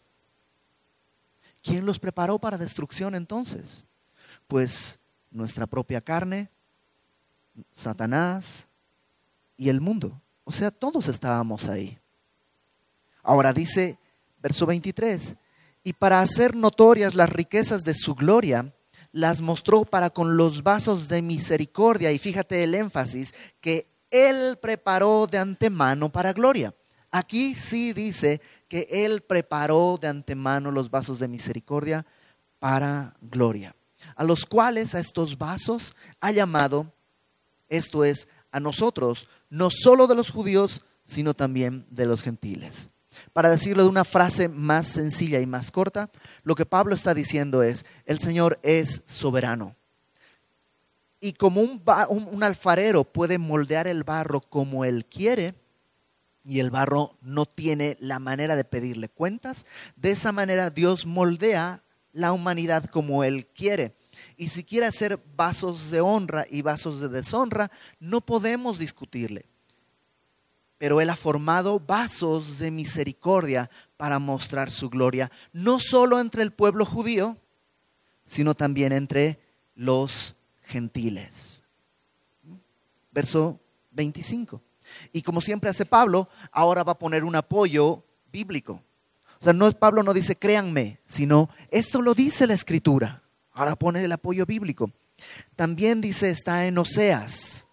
¿Quién 1.62 1.84
los 1.86 1.98
preparó 1.98 2.38
para 2.38 2.58
destrucción 2.58 3.14
entonces? 3.14 3.84
Pues 4.46 5.00
nuestra 5.30 5.66
propia 5.66 6.00
carne, 6.00 6.50
Satanás 7.72 8.68
y 9.56 9.68
el 9.68 9.80
mundo. 9.80 10.20
O 10.44 10.52
sea, 10.52 10.70
todos 10.70 11.08
estábamos 11.08 11.66
ahí. 11.68 11.98
Ahora 13.22 13.52
dice 13.52 13.98
Verso 14.40 14.66
23. 14.66 15.36
Y 15.84 15.92
para 15.94 16.20
hacer 16.20 16.54
notorias 16.54 17.14
las 17.14 17.30
riquezas 17.30 17.84
de 17.84 17.94
su 17.94 18.14
gloria, 18.14 18.72
las 19.18 19.40
mostró 19.40 19.84
para 19.84 20.10
con 20.10 20.36
los 20.36 20.62
vasos 20.62 21.08
de 21.08 21.22
misericordia. 21.22 22.12
Y 22.12 22.18
fíjate 22.20 22.62
el 22.62 22.76
énfasis 22.76 23.34
que 23.60 23.90
Él 24.12 24.58
preparó 24.62 25.26
de 25.26 25.38
antemano 25.38 26.08
para 26.08 26.32
gloria. 26.32 26.72
Aquí 27.10 27.56
sí 27.56 27.92
dice 27.92 28.40
que 28.68 28.86
Él 28.90 29.22
preparó 29.22 29.98
de 30.00 30.06
antemano 30.06 30.70
los 30.70 30.88
vasos 30.88 31.18
de 31.18 31.26
misericordia 31.26 32.06
para 32.60 33.16
gloria. 33.20 33.74
A 34.14 34.22
los 34.22 34.46
cuales, 34.46 34.94
a 34.94 35.00
estos 35.00 35.36
vasos, 35.36 35.96
ha 36.20 36.30
llamado, 36.30 36.92
esto 37.68 38.04
es, 38.04 38.28
a 38.52 38.60
nosotros, 38.60 39.26
no 39.50 39.68
solo 39.70 40.06
de 40.06 40.14
los 40.14 40.30
judíos, 40.30 40.82
sino 41.04 41.34
también 41.34 41.86
de 41.90 42.06
los 42.06 42.22
gentiles. 42.22 42.88
Para 43.32 43.50
decirlo 43.50 43.82
de 43.82 43.88
una 43.88 44.04
frase 44.04 44.48
más 44.48 44.86
sencilla 44.86 45.40
y 45.40 45.46
más 45.46 45.70
corta, 45.70 46.10
lo 46.42 46.54
que 46.54 46.66
Pablo 46.66 46.94
está 46.94 47.14
diciendo 47.14 47.62
es, 47.62 47.84
el 48.06 48.18
Señor 48.18 48.58
es 48.62 49.02
soberano. 49.06 49.76
Y 51.20 51.32
como 51.32 51.60
un, 51.60 52.42
alfarero 52.42 53.04
puede 53.04 53.38
moldear 53.38 53.88
el 53.88 54.04
barro 54.04 54.40
como 54.40 54.84
él 54.84 55.06
quiere, 55.06 55.54
y 56.44 56.60
el 56.60 56.70
barro 56.70 57.18
no 57.20 57.44
tiene 57.44 57.96
la 58.00 58.18
manera 58.18 58.56
de 58.56 58.64
pedirle 58.64 59.08
cuentas, 59.08 59.66
de 59.96 60.12
esa 60.12 60.32
manera 60.32 60.70
Dios 60.70 61.04
moldea 61.04 61.82
la 62.12 62.32
humanidad 62.32 62.86
como 62.86 63.22
Él 63.22 63.46
quiere. 63.46 63.94
Y 64.36 64.48
si 64.48 64.64
quiere 64.64 64.86
hacer 64.86 65.20
vasos 65.36 65.90
de 65.90 66.00
honra 66.00 66.46
y 66.50 66.62
vasos 66.62 67.00
de 67.00 67.08
deshonra, 67.08 67.70
no 68.00 68.22
podemos 68.22 68.78
discutirle 68.78 69.46
pero 70.78 71.00
Él 71.00 71.10
ha 71.10 71.16
formado 71.16 71.80
vasos 71.80 72.58
de 72.58 72.70
misericordia 72.70 73.68
para 73.96 74.18
mostrar 74.18 74.70
su 74.70 74.88
gloria, 74.88 75.30
no 75.52 75.80
solo 75.80 76.20
entre 76.20 76.42
el 76.42 76.52
pueblo 76.52 76.84
judío, 76.84 77.36
sino 78.24 78.54
también 78.54 78.92
entre 78.92 79.40
los 79.74 80.36
gentiles. 80.62 81.62
Verso 83.10 83.58
25. 83.90 84.62
Y 85.12 85.22
como 85.22 85.40
siempre 85.40 85.68
hace 85.68 85.84
Pablo, 85.84 86.28
ahora 86.52 86.84
va 86.84 86.92
a 86.92 86.98
poner 86.98 87.24
un 87.24 87.34
apoyo 87.34 88.04
bíblico. 88.30 88.82
O 89.40 89.44
sea, 89.44 89.52
no, 89.52 89.70
Pablo 89.72 90.02
no 90.02 90.14
dice 90.14 90.36
créanme, 90.36 91.00
sino 91.06 91.50
esto 91.70 92.02
lo 92.02 92.14
dice 92.14 92.46
la 92.46 92.54
escritura. 92.54 93.22
Ahora 93.52 93.76
pone 93.76 94.04
el 94.04 94.12
apoyo 94.12 94.46
bíblico. 94.46 94.92
También 95.56 96.00
dice, 96.00 96.30
está 96.30 96.66
en 96.66 96.78
Oseas, 96.78 97.66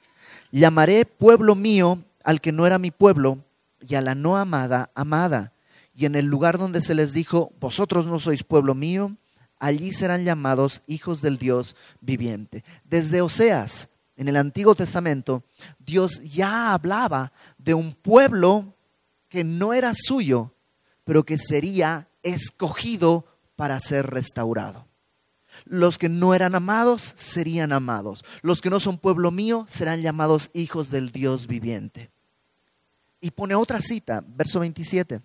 llamaré 0.51 1.05
pueblo 1.05 1.53
mío 1.53 2.03
al 2.25 2.41
que 2.41 2.51
no 2.51 2.67
era 2.67 2.79
mi 2.79 2.91
pueblo 2.91 3.45
y 3.79 3.95
a 3.95 4.01
la 4.01 4.15
no 4.15 4.35
amada 4.35 4.89
amada. 4.95 5.53
Y 5.93 6.05
en 6.05 6.15
el 6.15 6.25
lugar 6.25 6.57
donde 6.57 6.81
se 6.81 6.95
les 6.95 7.13
dijo, 7.13 7.53
vosotros 7.61 8.07
no 8.07 8.19
sois 8.19 8.43
pueblo 8.43 8.75
mío, 8.75 9.15
allí 9.59 9.93
serán 9.93 10.25
llamados 10.25 10.81
hijos 10.87 11.21
del 11.21 11.37
Dios 11.37 11.75
viviente. 12.01 12.65
Desde 12.83 13.21
Oseas, 13.21 13.89
en 14.17 14.27
el 14.27 14.37
Antiguo 14.37 14.75
Testamento, 14.75 15.43
Dios 15.79 16.21
ya 16.23 16.73
hablaba 16.73 17.31
de 17.57 17.75
un 17.75 17.93
pueblo 17.93 18.73
que 19.29 19.43
no 19.43 19.73
era 19.73 19.93
suyo, 19.93 20.51
pero 21.03 21.23
que 21.23 21.37
sería 21.37 22.09
escogido 22.23 23.25
para 23.55 23.79
ser 23.79 24.07
restaurado. 24.07 24.87
Los 25.63 25.97
que 25.97 26.09
no 26.09 26.33
eran 26.33 26.55
amados 26.55 27.13
serían 27.15 27.71
amados. 27.71 28.25
Los 28.41 28.61
que 28.61 28.69
no 28.69 28.79
son 28.79 28.97
pueblo 28.97 29.31
mío 29.31 29.63
serán 29.69 30.01
llamados 30.01 30.49
hijos 30.53 30.89
del 30.89 31.11
Dios 31.11 31.47
viviente. 31.47 32.11
Y 33.25 33.31
pone 33.31 33.55
otra 33.55 33.81
cita, 33.81 34.23
verso 34.23 34.59
27. 34.59 35.19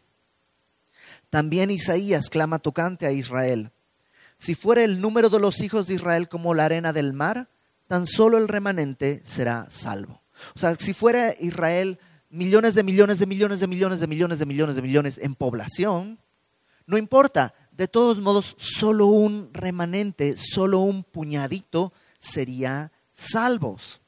También 1.29 1.71
Isaías 1.71 2.31
clama 2.31 2.59
tocante 2.59 3.05
a 3.05 3.13
Israel. 3.13 3.73
Si 4.39 4.55
fuera 4.55 4.83
el 4.85 5.03
número 5.03 5.29
de 5.29 5.39
los 5.39 5.61
hijos 5.61 5.87
de 5.87 5.97
Israel 5.97 6.31
como 6.31 6.55
la 6.55 6.65
arena 6.65 6.95
del 6.95 7.13
mar, 7.13 7.51
tan 7.89 8.07
solo 8.07 8.39
el 8.39 8.49
remanente 8.49 9.21
será 9.23 9.67
salvo. 9.69 10.23
O 10.55 10.59
sea, 10.59 10.77
si 10.77 10.95
fuera 10.95 11.35
Israel 11.41 11.99
millones 12.31 12.75
de 12.75 12.85
millones 12.85 13.19
de 13.19 13.27
millones 13.27 13.61
de 13.61 13.67
millones 13.67 14.01
de 14.01 14.07
millones 14.07 14.39
de 14.39 14.47
millones 14.47 14.77
de 14.77 14.83
millones 14.83 15.19
en 15.19 15.35
población, 15.35 16.19
no 16.87 16.97
importa, 16.97 17.53
de 17.71 17.87
todos 17.87 18.19
modos, 18.19 18.57
solo 18.57 19.09
un 19.09 19.51
remanente, 19.53 20.39
solo 20.39 20.79
un 20.79 21.05
puñadito 21.05 21.93
sería 22.19 22.93
salvos. 23.13 24.00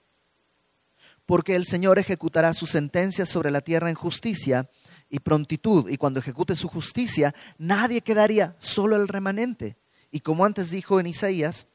Porque 1.32 1.54
el 1.54 1.64
Señor 1.64 1.98
ejecutará 1.98 2.52
su 2.52 2.66
sentencia 2.66 3.24
sobre 3.24 3.50
la 3.50 3.62
tierra 3.62 3.88
en 3.88 3.94
justicia 3.94 4.68
y 5.08 5.20
prontitud, 5.20 5.88
y 5.88 5.96
cuando 5.96 6.20
ejecute 6.20 6.54
su 6.54 6.68
justicia, 6.68 7.34
nadie 7.56 8.02
quedaría, 8.02 8.54
solo 8.58 8.96
el 8.96 9.08
remanente. 9.08 9.78
Y 10.10 10.20
como 10.20 10.44
antes 10.44 10.68
dijo 10.68 11.00
en 11.00 11.06
Isaías, 11.06 11.68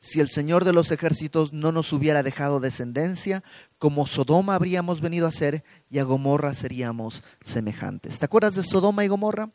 si 0.00 0.18
el 0.18 0.28
Señor 0.28 0.64
de 0.64 0.72
los 0.72 0.90
ejércitos 0.90 1.52
no 1.52 1.70
nos 1.70 1.92
hubiera 1.92 2.24
dejado 2.24 2.58
descendencia, 2.58 3.44
como 3.78 4.08
Sodoma 4.08 4.56
habríamos 4.56 5.00
venido 5.00 5.28
a 5.28 5.30
ser 5.30 5.62
y 5.88 6.00
a 6.00 6.02
Gomorra 6.02 6.52
seríamos 6.52 7.22
semejantes. 7.42 8.18
¿Te 8.18 8.24
acuerdas 8.24 8.56
de 8.56 8.64
Sodoma 8.64 9.04
y 9.04 9.08
Gomorra? 9.08 9.52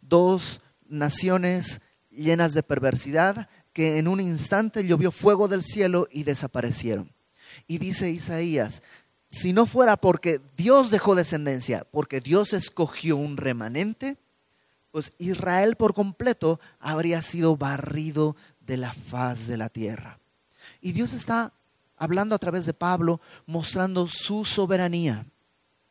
Dos 0.00 0.62
naciones 0.88 1.82
llenas 2.08 2.54
de 2.54 2.62
perversidad 2.62 3.50
que 3.74 3.98
en 3.98 4.08
un 4.08 4.22
instante 4.22 4.86
llovió 4.86 5.12
fuego 5.12 5.48
del 5.48 5.62
cielo 5.62 6.08
y 6.10 6.24
desaparecieron. 6.24 7.14
Y 7.66 7.78
dice 7.78 8.10
Isaías, 8.10 8.82
si 9.28 9.52
no 9.52 9.66
fuera 9.66 9.96
porque 9.96 10.40
Dios 10.56 10.90
dejó 10.90 11.14
descendencia, 11.14 11.86
porque 11.90 12.20
Dios 12.20 12.52
escogió 12.52 13.16
un 13.16 13.36
remanente, 13.36 14.16
pues 14.90 15.12
Israel 15.18 15.76
por 15.76 15.94
completo 15.94 16.60
habría 16.78 17.20
sido 17.22 17.56
barrido 17.56 18.36
de 18.60 18.76
la 18.76 18.92
faz 18.92 19.46
de 19.46 19.56
la 19.56 19.68
tierra. 19.68 20.18
Y 20.80 20.92
Dios 20.92 21.12
está 21.12 21.52
hablando 21.96 22.34
a 22.34 22.38
través 22.38 22.66
de 22.66 22.74
Pablo, 22.74 23.20
mostrando 23.46 24.08
su 24.08 24.44
soberanía. 24.44 25.26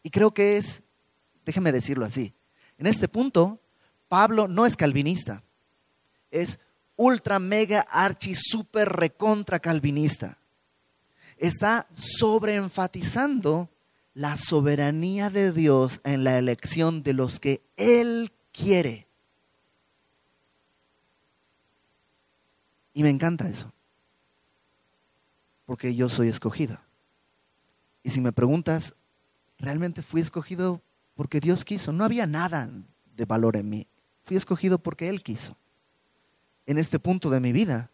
Y 0.04 0.12
creo 0.12 0.34
que 0.34 0.58
es, 0.58 0.84
déjeme 1.46 1.72
decirlo 1.72 2.06
así, 2.06 2.34
en 2.78 2.88
este 2.88 3.08
punto, 3.08 3.60
Pablo 4.08 4.48
no 4.48 4.66
es 4.66 4.76
calvinista, 4.76 5.44
es 6.32 6.60
ultra, 6.96 7.40
mega, 7.40 7.82
archi, 7.82 8.34
super, 8.36 8.90
recontra 8.90 9.60
calvinista. 9.60 10.38
Está 11.38 11.88
sobreenfatizando 11.94 13.70
la 14.14 14.38
soberanía 14.38 15.30
de 15.30 15.52
Dios 15.52 16.00
en 16.04 16.24
la 16.24 16.38
elección 16.38 17.04
de 17.04 17.14
los 17.14 17.40
que 17.40 17.62
Él 17.76 18.32
quiere. 18.52 19.08
Y 22.94 23.04
me 23.04 23.10
encanta 23.10 23.48
eso. 23.48 23.74
Porque 25.66 25.94
yo 25.96 26.08
soy 26.08 26.30
escogido. 26.30 26.80
Y 28.04 28.12
si 28.12 28.22
me 28.22 28.32
preguntas, 28.32 28.96
¿realmente 29.60 30.02
fui 30.02 30.22
escogido 30.22 30.82
porque 31.16 31.42
Dios 31.42 31.66
quiso? 31.66 31.92
No 31.92 32.06
había 32.06 32.26
nada 32.26 32.70
de 33.16 33.26
valor 33.26 33.58
en 33.58 33.70
mí. 33.70 33.88
Fui 34.24 34.38
escogido 34.38 34.80
porque 34.80 35.10
Él 35.10 35.24
quiso. 35.24 35.58
En 36.66 36.78
este 36.78 37.00
punto 37.00 37.30
de 37.30 37.42
mi 37.42 37.52
vida, 37.52 37.92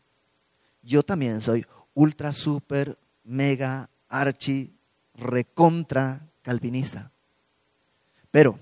yo 0.83 1.01
también 1.01 1.41
soy 1.41 1.65
ultra, 1.93 2.31
super, 2.31 2.97
mega, 3.23 3.89
archi, 4.07 4.73
recontra 5.15 6.27
calvinista. 6.41 7.11
Pero, 8.31 8.57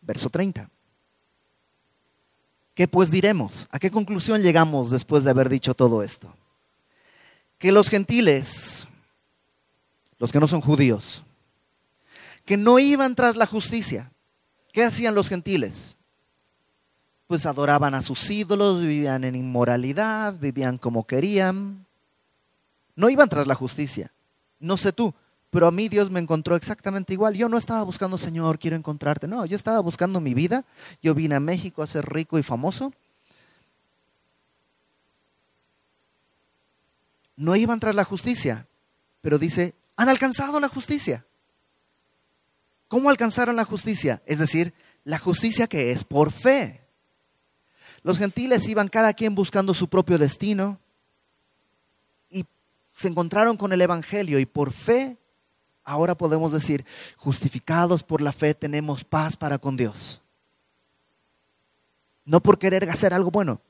verso 0.00 0.30
30. 0.30 0.70
¿Qué 2.74 2.86
pues 2.86 3.10
diremos? 3.10 3.66
¿A 3.70 3.78
qué 3.78 3.90
conclusión 3.90 4.40
llegamos 4.40 4.90
después 4.90 5.24
de 5.24 5.30
haber 5.30 5.48
dicho 5.48 5.74
todo 5.74 6.02
esto? 6.02 6.32
Que 7.58 7.72
los 7.72 7.88
gentiles, 7.88 8.86
los 10.18 10.30
que 10.30 10.38
no 10.38 10.46
son 10.46 10.60
judíos, 10.60 11.24
que 12.44 12.56
no 12.56 12.78
iban 12.78 13.16
tras 13.16 13.34
la 13.34 13.46
justicia, 13.46 14.12
¿qué 14.72 14.84
hacían 14.84 15.16
los 15.16 15.28
gentiles? 15.28 15.96
Pues 17.26 17.46
adoraban 17.46 17.94
a 17.94 18.02
sus 18.02 18.30
ídolos, 18.30 18.80
vivían 18.80 19.24
en 19.24 19.34
inmoralidad, 19.34 20.38
vivían 20.38 20.78
como 20.78 21.04
querían, 21.04 21.84
no 22.98 23.08
iban 23.08 23.28
tras 23.28 23.46
la 23.46 23.54
justicia. 23.54 24.12
No 24.58 24.76
sé 24.76 24.92
tú, 24.92 25.14
pero 25.50 25.68
a 25.68 25.70
mí 25.70 25.88
Dios 25.88 26.10
me 26.10 26.18
encontró 26.18 26.56
exactamente 26.56 27.12
igual. 27.12 27.34
Yo 27.34 27.48
no 27.48 27.56
estaba 27.56 27.84
buscando, 27.84 28.18
Señor, 28.18 28.58
quiero 28.58 28.74
encontrarte. 28.76 29.28
No, 29.28 29.46
yo 29.46 29.54
estaba 29.54 29.78
buscando 29.78 30.18
mi 30.18 30.34
vida. 30.34 30.64
Yo 31.00 31.14
vine 31.14 31.36
a 31.36 31.40
México 31.40 31.80
a 31.80 31.86
ser 31.86 32.12
rico 32.12 32.40
y 32.40 32.42
famoso. 32.42 32.92
No 37.36 37.54
iban 37.54 37.78
tras 37.78 37.94
la 37.94 38.02
justicia, 38.02 38.66
pero 39.20 39.38
dice, 39.38 39.76
han 39.94 40.08
alcanzado 40.08 40.58
la 40.58 40.68
justicia. 40.68 41.24
¿Cómo 42.88 43.10
alcanzaron 43.10 43.54
la 43.54 43.64
justicia? 43.64 44.22
Es 44.26 44.40
decir, 44.40 44.74
la 45.04 45.20
justicia 45.20 45.68
que 45.68 45.92
es 45.92 46.02
por 46.02 46.32
fe. 46.32 46.80
Los 48.02 48.18
gentiles 48.18 48.66
iban 48.68 48.88
cada 48.88 49.12
quien 49.12 49.36
buscando 49.36 49.72
su 49.72 49.86
propio 49.86 50.18
destino 50.18 50.80
se 52.98 53.06
encontraron 53.06 53.56
con 53.56 53.72
el 53.72 53.80
Evangelio 53.80 54.40
y 54.40 54.46
por 54.46 54.72
fe 54.72 55.16
ahora 55.84 56.16
podemos 56.16 56.50
decir, 56.50 56.84
justificados 57.16 58.02
por 58.02 58.20
la 58.20 58.32
fe 58.32 58.54
tenemos 58.54 59.04
paz 59.04 59.36
para 59.36 59.58
con 59.58 59.76
Dios. 59.76 60.20
No 62.24 62.40
por 62.40 62.58
querer 62.58 62.90
hacer 62.90 63.14
algo 63.14 63.30
bueno. 63.30 63.60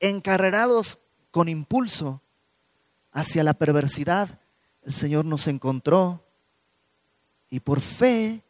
Encarrerados 0.00 0.98
con 1.30 1.50
impulso 1.50 2.22
hacia 3.12 3.44
la 3.44 3.52
perversidad, 3.52 4.40
el 4.82 4.94
Señor 4.94 5.26
nos 5.26 5.46
encontró 5.46 6.24
y 7.50 7.60
por 7.60 7.82
fe 7.82 8.42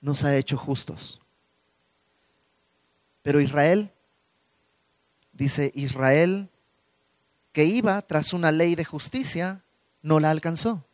nos 0.00 0.24
ha 0.24 0.34
hecho 0.34 0.56
justos. 0.56 1.20
Pero 3.20 3.38
Israel, 3.38 3.92
dice 5.32 5.70
Israel, 5.74 6.48
que 7.52 7.64
iba 7.64 8.00
tras 8.02 8.32
una 8.32 8.50
ley 8.50 8.74
de 8.74 8.84
justicia, 8.84 9.62
no 10.02 10.20
la 10.20 10.30
alcanzó. 10.30 10.84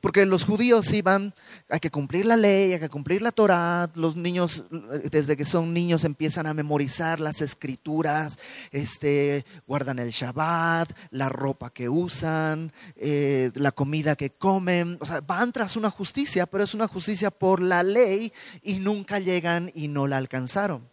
Porque 0.00 0.24
los 0.24 0.44
judíos 0.44 0.92
iban, 0.92 1.34
hay 1.68 1.80
que 1.80 1.90
cumplir 1.90 2.26
la 2.26 2.36
ley, 2.36 2.72
hay 2.72 2.80
que 2.80 2.88
cumplir 2.88 3.22
la 3.22 3.32
Torah, 3.32 3.90
los 3.94 4.16
niños 4.16 4.64
desde 5.10 5.36
que 5.36 5.44
son 5.44 5.72
niños 5.74 6.04
empiezan 6.04 6.46
a 6.46 6.54
memorizar 6.54 7.20
las 7.20 7.42
escrituras, 7.42 8.38
este, 8.70 9.44
guardan 9.66 9.98
el 9.98 10.10
Shabbat, 10.10 10.96
la 11.10 11.28
ropa 11.28 11.70
que 11.70 11.88
usan, 11.88 12.72
eh, 12.96 13.50
la 13.54 13.72
comida 13.72 14.16
que 14.16 14.30
comen, 14.30 14.96
o 15.00 15.06
sea, 15.06 15.20
van 15.20 15.52
tras 15.52 15.76
una 15.76 15.90
justicia, 15.90 16.46
pero 16.46 16.64
es 16.64 16.74
una 16.74 16.86
justicia 16.86 17.30
por 17.30 17.60
la 17.60 17.82
ley 17.82 18.32
y 18.62 18.78
nunca 18.78 19.18
llegan 19.18 19.70
y 19.74 19.88
no 19.88 20.06
la 20.06 20.18
alcanzaron. 20.18 20.88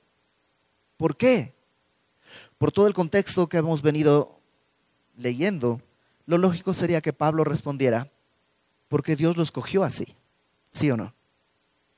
¿Por 0.98 1.16
qué? 1.18 1.56
Por 2.58 2.72
todo 2.72 2.88
el 2.88 2.94
contexto 2.94 3.48
que 3.48 3.58
hemos 3.58 3.82
venido 3.82 4.41
leyendo 5.16 5.82
lo 6.26 6.38
lógico 6.38 6.74
sería 6.74 7.02
que 7.02 7.14
Pablo 7.14 7.44
respondiera, 7.44 8.10
porque 8.88 9.16
Dios 9.16 9.38
lo 9.38 9.44
escogió 9.44 9.84
así, 9.84 10.16
¿sí 10.70 10.90
o 10.92 10.98
no? 10.98 11.14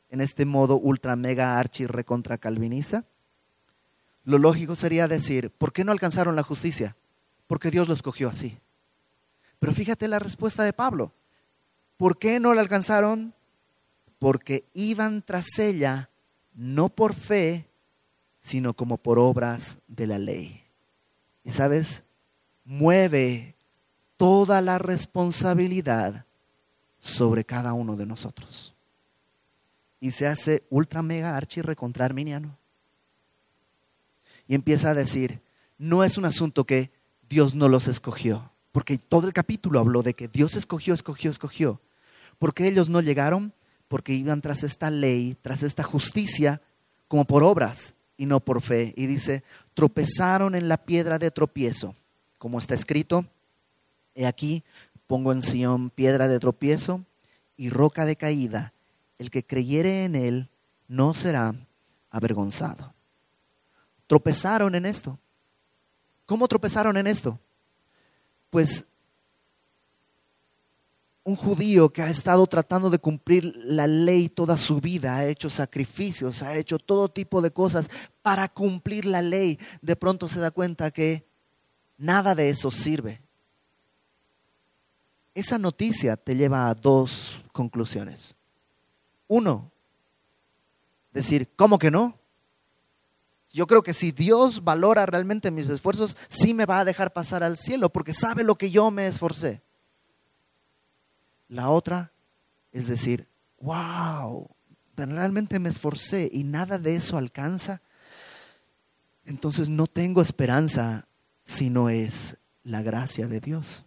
En 0.09 0.22
este 0.22 0.45
modo 0.45 0.78
ultra, 0.78 1.16
mega, 1.16 1.59
archi, 1.59 1.86
recontra 1.86 2.38
calvinista. 2.38 3.05
Lo 4.24 4.38
lógico 4.38 4.76
sería 4.76 5.07
decir, 5.07 5.51
¿por 5.51 5.74
qué 5.74 5.84
no 5.84 5.91
alcanzaron 5.91 6.36
la 6.36 6.43
justicia? 6.43 6.95
Porque 7.47 7.72
Dios 7.72 7.88
lo 7.88 7.93
escogió 7.93 8.30
así. 8.30 8.57
Pero 9.59 9.74
fíjate 9.74 10.07
la 10.07 10.20
respuesta 10.20 10.64
de 10.64 10.74
Pablo. 10.74 11.14
¿Por 11.97 12.18
qué 12.18 12.39
no 12.39 12.53
la 12.53 12.61
alcanzaron? 12.61 13.34
Porque 14.20 14.66
iban 14.74 15.22
tras 15.22 15.59
ella 15.59 16.09
no 16.53 16.89
por 16.89 17.14
fe, 17.14 17.68
sino 18.39 18.74
como 18.74 18.97
por 18.97 19.20
obras 19.20 19.78
de 19.88 20.07
la 20.07 20.20
ley. 20.20 20.64
Y 21.43 21.51
sabes, 21.51 22.03
mueve 22.66 23.55
toda 24.18 24.61
la 24.61 24.78
responsabilidad 24.78 26.26
sobre 26.99 27.43
cada 27.43 27.74
uno 27.74 27.95
de 27.95 28.05
nosotros. 28.05 28.74
Y 29.99 30.11
se 30.11 30.28
hace 30.28 30.64
ultra 30.70 31.01
mega 31.01 31.36
archi 31.36 31.61
recontra 31.61 32.05
arminiano. 32.05 32.57
y 34.45 34.55
empieza 34.55 34.89
a 34.89 34.93
decir, 34.93 35.41
no 35.78 36.03
es 36.03 36.18
un 36.18 36.26
asunto 36.26 36.66
que 36.66 36.91
Dios 37.30 37.55
no 37.55 37.70
los 37.70 37.88
escogió, 37.88 38.51
porque 38.74 38.97
todo 38.97 39.28
el 39.28 39.34
capítulo 39.34 39.80
habló 39.80 40.03
de 40.03 40.14
que 40.14 40.28
Dios 40.28 40.55
escogió, 40.55 40.93
escogió, 40.93 41.32
escogió. 41.32 41.82
porque 42.39 42.68
ellos 42.68 42.89
no 42.89 42.99
llegaron? 42.99 43.53
Porque 43.88 44.14
iban 44.14 44.41
tras 44.41 44.64
esta 44.64 44.89
ley, 44.89 45.38
tras 45.41 45.64
esta 45.64 45.84
justicia, 45.84 46.61
como 47.07 47.26
por 47.26 47.43
obras 47.43 47.93
y 48.18 48.26
no 48.26 48.39
por 48.39 48.61
fe. 48.61 48.93
Y 48.97 49.05
dice, 49.05 49.43
tropezaron 49.74 50.55
en 50.55 50.68
la 50.68 50.78
piedra 50.78 51.20
de 51.20 51.32
tropiezo, 51.32 51.95
como 52.44 52.60
está 52.60 52.76
escrito, 52.76 53.26
he 54.16 54.26
aquí, 54.26 54.66
pongo 55.08 55.32
en 55.32 55.41
Sión 55.41 55.89
piedra 55.89 56.28
de 56.28 56.41
tropiezo 56.41 57.06
y 57.56 57.70
roca 57.70 58.04
de 58.04 58.18
caída, 58.18 58.74
el 59.18 59.32
que 59.32 59.46
creyere 59.46 60.04
en 60.04 60.16
él 60.16 60.50
no 60.89 61.14
será 61.14 61.56
avergonzado. 62.10 62.94
Tropezaron 64.08 64.76
en 64.76 64.86
esto. 64.86 65.18
¿Cómo 66.26 66.50
tropezaron 66.50 66.98
en 66.98 67.08
esto? 67.08 67.39
Pues 68.50 68.84
un 71.24 71.38
judío 71.38 71.94
que 71.94 72.02
ha 72.02 72.10
estado 72.10 72.46
tratando 72.48 72.89
de 72.89 73.00
cumplir 73.00 73.54
la 73.56 73.88
ley 73.88 74.28
toda 74.28 74.58
su 74.58 74.82
vida, 74.82 75.16
ha 75.16 75.26
hecho 75.28 75.50
sacrificios, 75.50 76.44
ha 76.44 76.58
hecho 76.58 76.78
todo 76.78 77.08
tipo 77.08 77.41
de 77.41 77.52
cosas 77.52 77.89
para 78.22 78.50
cumplir 78.50 79.06
la 79.06 79.22
ley, 79.22 79.58
de 79.82 79.96
pronto 79.96 80.28
se 80.28 80.41
da 80.41 80.52
cuenta 80.52 80.91
que 80.91 81.32
nada 81.98 82.36
de 82.36 82.50
eso 82.50 82.72
sirve. 82.72 83.22
Esa 85.36 85.58
noticia 85.58 86.16
te 86.16 86.36
lleva 86.36 86.70
a 86.70 86.76
dos 86.76 87.44
conclusiones. 87.52 88.36
Uno, 89.28 89.72
decir, 91.12 91.50
¿cómo 91.56 91.80
que 91.80 91.89
no? 91.89 92.20
Yo 93.52 93.68
creo 93.68 93.84
que 93.84 93.94
si 93.94 94.12
Dios 94.12 94.64
valora 94.64 95.06
realmente 95.06 95.52
mis 95.52 95.70
esfuerzos, 95.70 96.18
sí 96.28 96.54
me 96.54 96.66
va 96.66 96.80
a 96.80 96.86
dejar 96.86 97.14
pasar 97.14 97.44
al 97.44 97.58
cielo, 97.58 97.89
porque 97.89 98.14
sabe 98.14 98.44
lo 98.44 98.56
que 98.56 98.72
yo 98.72 98.89
me 98.91 99.06
esforcé. 99.06 99.62
La 101.48 101.70
otra 101.70 102.12
es 102.72 102.88
decir, 102.88 103.28
wow, 103.60 104.50
realmente 104.96 105.60
me 105.60 105.70
esforcé 105.70 106.30
y 106.34 106.44
nada 106.44 106.80
de 106.80 106.96
eso 106.96 107.18
alcanza. 107.18 107.82
Entonces 109.26 109.70
no 109.70 109.88
tengo 109.88 110.22
esperanza 110.22 111.08
si 111.44 111.70
no 111.70 111.89
es 111.89 112.38
la 112.64 112.82
gracia 112.82 113.28
de 113.28 113.39
Dios. 113.39 113.84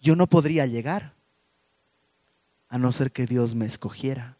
Yo 0.00 0.16
no 0.16 0.26
podría 0.26 0.66
llegar 0.66 1.12
a 2.68 2.78
no 2.78 2.92
ser 2.92 3.12
que 3.12 3.26
Dios 3.26 3.54
me 3.54 3.66
escogiera. 3.66 4.36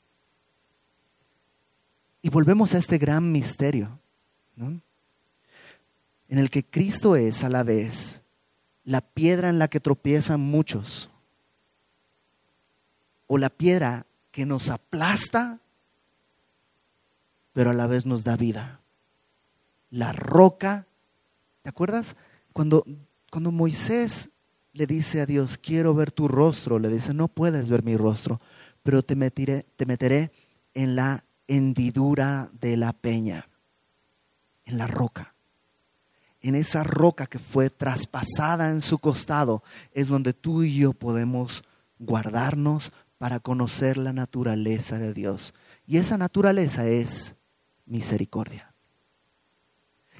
Y 2.23 2.31
volvemos 2.31 2.75
a 2.75 2.79
este 2.79 2.99
gran 2.99 3.33
misterio, 3.33 3.99
en 4.57 4.83
el 6.29 6.51
que 6.51 6.65
Cristo 6.65 7.17
es 7.17 7.45
a 7.45 7.49
la 7.49 7.63
vez 7.63 8.23
la 8.85 9.01
piedra 9.01 9.49
en 9.49 9.59
la 9.59 9.69
que 9.69 9.81
tropiezan 9.81 10.41
muchos, 10.41 11.11
o 13.27 13.39
la 13.39 13.51
piedra 13.51 14.07
que 14.31 14.47
nos 14.47 14.69
aplasta, 14.69 15.61
pero 17.53 17.71
a 17.71 17.75
la 17.75 17.87
vez 17.87 18.07
nos 18.07 18.25
da 18.25 18.37
vida. 18.37 18.81
La 19.91 20.13
roca, 20.13 20.87
¿te 21.63 21.69
acuerdas? 21.69 22.17
Cuando, 22.53 22.85
cuando 23.31 23.51
Moisés 23.53 24.31
le 24.73 24.87
dice 24.87 25.21
a 25.21 25.27
Dios, 25.27 25.59
quiero 25.59 25.95
ver 25.95 26.13
tu 26.13 26.29
rostro, 26.29 26.79
le 26.79 26.89
dice, 26.89 27.13
no 27.13 27.29
puedes 27.29 27.69
ver 27.69 27.83
mi 27.83 27.97
rostro, 27.97 28.41
pero 28.83 29.03
te 29.03 29.17
meteré, 29.17 29.67
te 29.77 29.87
meteré 29.87 30.31
en 30.75 30.97
la 30.97 31.25
hendidura 31.49 32.51
de 32.61 32.77
la 32.77 32.93
peña, 32.93 33.49
en 34.65 34.79
la 34.79 34.87
roca. 34.87 35.35
En 36.41 36.55
esa 36.55 36.85
roca 36.85 37.27
que 37.27 37.39
fue 37.39 37.69
traspasada 37.69 38.71
en 38.71 38.81
su 38.81 38.99
costado 38.99 39.63
es 39.93 40.09
donde 40.09 40.33
tú 40.33 40.63
y 40.63 40.79
yo 40.79 40.93
podemos 40.93 41.65
guardarnos 41.99 42.93
para 43.19 43.41
conocer 43.41 43.99
la 43.99 44.15
naturaleza 44.15 44.99
de 44.99 45.13
Dios. 45.13 45.53
Y 45.87 45.99
esa 45.99 46.17
naturaleza 46.17 46.87
es 46.87 47.35
misericordia. 47.85 48.70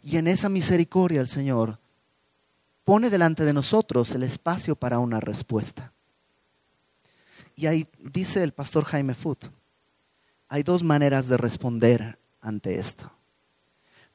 Y 0.03 0.17
en 0.17 0.27
esa 0.27 0.49
misericordia 0.49 1.21
el 1.21 1.29
Señor 1.29 1.79
pone 2.85 3.11
delante 3.11 3.45
de 3.45 3.53
nosotros 3.53 4.13
el 4.15 4.23
espacio 4.23 4.75
para 4.75 4.99
una 4.99 5.21
respuesta. 5.21 5.93
Y 7.55 7.67
ahí 7.67 7.87
dice 7.99 8.43
el 8.43 8.53
pastor 8.53 8.85
Jaime 8.85 9.15
Foot, 9.15 9.47
hay 10.49 10.63
dos 10.63 10.83
maneras 10.83 11.29
de 11.29 11.37
responder 11.37 12.19
ante 12.41 12.79
esto. 12.79 13.11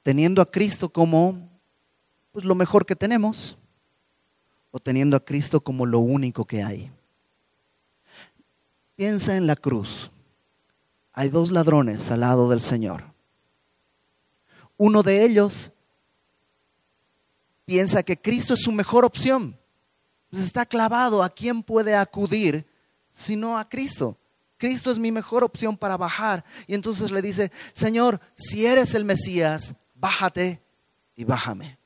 Teniendo 0.04 0.42
a 0.42 0.52
Cristo 0.52 0.90
como 0.90 1.50
pues, 2.32 2.44
lo 2.44 2.56
mejor 2.56 2.86
que 2.86 2.96
tenemos 2.96 3.58
o 4.72 4.80
teniendo 4.80 5.16
a 5.16 5.24
Cristo 5.24 5.62
como 5.62 5.86
lo 5.86 6.00
único 6.00 6.46
que 6.46 6.64
hay. 6.64 6.92
Piensa 8.96 9.38
en 9.38 9.48
la 9.48 9.56
cruz. 9.56 10.12
Hay 11.14 11.30
dos 11.30 11.52
ladrones 11.52 12.12
al 12.12 12.20
lado 12.20 12.50
del 12.50 12.60
Señor. 12.60 13.04
Uno 14.76 15.04
de 15.04 15.24
ellos 15.24 15.72
piensa 17.66 18.04
que 18.04 18.18
Cristo 18.18 18.54
es 18.54 18.62
su 18.62 18.72
mejor 18.72 19.04
opción. 19.04 19.60
Pues 20.30 20.44
está 20.44 20.66
clavado 20.66 21.24
a 21.24 21.30
quién 21.30 21.64
puede 21.64 21.96
acudir 21.96 22.66
sino 23.14 23.58
a 23.58 23.68
Cristo. 23.68 24.18
Cristo 24.58 24.92
es 24.92 25.00
mi 25.00 25.12
mejor 25.12 25.44
opción 25.44 25.78
para 25.78 25.98
bajar. 25.98 26.44
Y 26.68 26.76
entonces 26.76 27.12
le 27.12 27.22
dice, 27.22 27.52
Señor, 27.74 28.20
si 28.36 28.66
eres 28.66 28.94
el 28.94 29.06
Mesías, 29.06 29.76
bájate 29.96 30.62
y 31.16 31.24
bájame. 31.24 31.78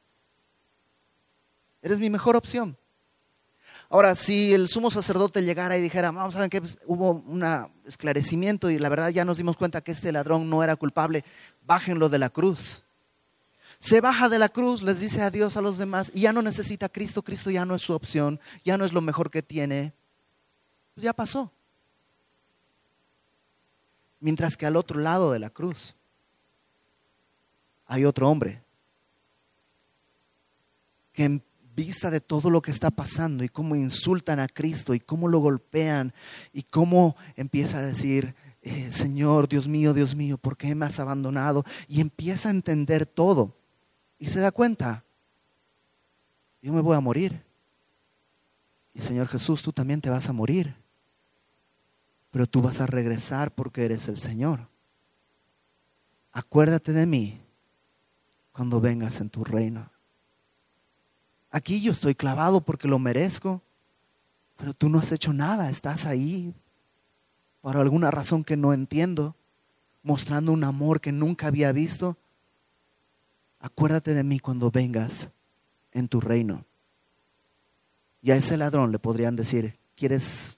Eres 1.82 1.99
mi 1.99 2.09
mejor 2.09 2.36
opción. 2.36 2.77
Ahora, 3.89 4.13
si 4.15 4.53
el 4.53 4.67
sumo 4.67 4.91
sacerdote 4.91 5.41
llegara 5.41 5.77
y 5.77 5.82
dijera, 5.82 6.11
vamos 6.11 6.36
a 6.36 6.41
ver 6.41 6.49
que 6.49 6.61
pues, 6.61 6.77
hubo 6.86 7.11
un 7.11 7.43
esclarecimiento 7.86 8.69
y 8.69 8.77
la 8.77 8.89
verdad 8.89 9.09
ya 9.09 9.25
nos 9.25 9.38
dimos 9.38 9.57
cuenta 9.57 9.82
que 9.82 9.91
este 9.91 10.11
ladrón 10.11 10.49
no 10.49 10.63
era 10.63 10.75
culpable, 10.75 11.23
bájenlo 11.65 12.09
de 12.09 12.19
la 12.19 12.30
cruz 12.30 12.84
se 13.80 14.01
baja 14.01 14.27
de 14.27 14.39
la 14.39 14.49
cruz, 14.49 14.82
les 14.82 14.99
dice 14.99 15.21
adiós 15.21 15.55
a 15.55 15.61
los 15.61 15.77
demás 15.77 16.11
y 16.13 16.21
ya 16.21 16.34
no 16.34 16.41
necesita 16.41 16.88
a 16.88 16.89
Cristo, 16.89 17.23
Cristo 17.23 17.49
ya 17.49 17.65
no 17.65 17.75
es 17.75 17.82
su 17.82 17.93
opción, 17.93 18.39
ya 18.63 18.77
no 18.77 18.84
es 18.84 18.91
lo 18.91 18.99
mejor 18.99 19.32
que 19.32 19.41
tiene, 19.41 19.93
pues 20.93 21.05
ya 21.05 21.13
pasó. 21.13 21.51
Mientras 24.19 24.57
que 24.57 24.65
al 24.65 24.75
otro 24.75 24.99
lado 24.99 25.32
de 25.32 25.39
la 25.39 25.49
cruz 25.49 25.95
hay 27.86 28.03
otro 28.03 28.30
hombre 28.30 28.61
que 31.13 31.23
en 31.23 31.43
vista 31.73 32.11
de 32.11 32.19
todo 32.19 32.49
lo 32.49 32.61
que 32.61 32.71
está 32.71 32.91
pasando 32.91 33.45
y 33.45 33.49
cómo 33.49 33.77
insultan 33.77 34.41
a 34.41 34.49
Cristo 34.49 34.93
y 34.93 34.99
cómo 34.99 35.30
lo 35.30 35.39
golpean 35.39 36.13
y 36.51 36.63
cómo 36.63 37.15
empieza 37.38 37.77
a 37.77 37.82
decir, 37.84 38.36
eh, 38.61 38.91
Señor, 38.91 39.47
Dios 39.47 39.69
mío, 39.69 39.93
Dios 39.93 40.15
mío, 40.15 40.38
¿por 40.38 40.57
qué 40.57 40.75
me 40.75 40.86
has 40.86 40.99
abandonado? 40.99 41.63
Y 41.88 42.01
empieza 42.01 42.49
a 42.49 42.51
entender 42.51 43.05
todo 43.05 43.59
y 44.20 44.28
se 44.28 44.41
da 44.41 44.51
cuenta, 44.51 45.03
yo 46.61 46.74
me 46.74 46.82
voy 46.82 46.95
a 46.95 46.99
morir. 46.99 47.41
Y 48.93 48.99
Señor 48.99 49.28
Jesús, 49.30 49.63
tú 49.63 49.72
también 49.72 50.01
te 50.01 50.09
vas 50.09 50.28
a 50.28 50.34
morir. 50.34 50.76
Pero 52.30 52.45
tú 52.45 52.61
vas 52.61 52.82
a 52.82 52.86
regresar 52.86 53.51
porque 53.51 53.86
eres 53.86 54.09
el 54.09 54.17
Señor. 54.17 54.67
Acuérdate 56.34 56.91
de 56.91 57.05
mí 57.05 57.39
cuando 58.51 58.82
vengas 58.82 59.22
en 59.22 59.30
tu 59.30 59.45
reino. 59.45 59.89
Aquí 61.49 61.82
yo 61.82 61.93
estoy 61.93 62.13
clavado 62.13 62.61
porque 62.61 62.88
lo 62.88 62.99
merezco, 62.99 63.61
pero 64.57 64.74
tú 64.74 64.89
no 64.89 64.99
has 64.99 65.11
hecho 65.11 65.34
nada, 65.34 65.70
estás 65.70 66.05
ahí 66.05 66.53
por 67.61 67.78
alguna 67.78 68.11
razón 68.11 68.43
que 68.43 68.57
no 68.57 68.74
entiendo, 68.74 69.36
mostrando 70.03 70.51
un 70.51 70.63
amor 70.63 71.01
que 71.01 71.11
nunca 71.11 71.47
había 71.47 71.72
visto 71.72 72.17
acuérdate 73.60 74.14
de 74.14 74.24
mí 74.24 74.39
cuando 74.39 74.72
vengas 74.72 75.32
en 75.91 76.07
tu 76.07 76.22
reino. 76.22 76.66
Y 78.22 78.32
a 78.32 78.36
ese 78.36 78.57
ladrón 78.57 78.91
le 78.91 78.99
podrían 78.99 79.36
decir, 79.36 79.78
¿quieres 79.95 80.57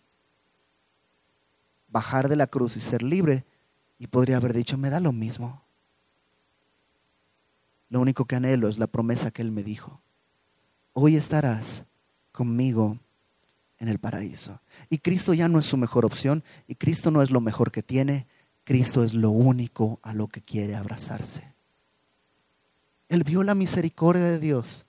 bajar 1.88 2.30
de 2.30 2.36
la 2.36 2.48
cruz 2.48 2.78
y 2.78 2.80
ser 2.80 3.04
libre? 3.04 3.46
Y 4.00 4.08
podría 4.08 4.38
haber 4.38 4.54
dicho, 4.54 4.78
me 4.78 4.90
da 4.90 5.00
lo 5.00 5.12
mismo. 5.12 5.64
Lo 7.90 8.00
único 8.00 8.26
que 8.26 8.36
anhelo 8.36 8.68
es 8.68 8.80
la 8.80 8.88
promesa 8.88 9.32
que 9.32 9.42
Él 9.42 9.52
me 9.52 9.64
dijo. 9.64 10.02
Hoy 10.94 11.16
estarás 11.16 11.86
conmigo 12.32 12.98
en 13.78 13.90
el 13.90 14.00
paraíso. 14.00 14.62
Y 14.90 15.00
Cristo 15.00 15.34
ya 15.34 15.48
no 15.48 15.60
es 15.60 15.66
su 15.66 15.78
mejor 15.78 16.06
opción 16.06 16.44
y 16.68 16.76
Cristo 16.76 17.12
no 17.12 17.22
es 17.22 17.32
lo 17.32 17.42
mejor 17.42 17.72
que 17.72 17.84
tiene. 17.84 18.28
Cristo 18.64 19.04
es 19.04 19.14
lo 19.14 19.32
único 19.32 20.00
a 20.04 20.14
lo 20.14 20.28
que 20.28 20.42
quiere 20.42 20.76
abrazarse. 20.76 21.51
Él 23.12 23.26
vio 23.26 23.44
la 23.44 23.56
misericordia 23.56 24.24
de 24.24 24.40
Dios. 24.40 24.86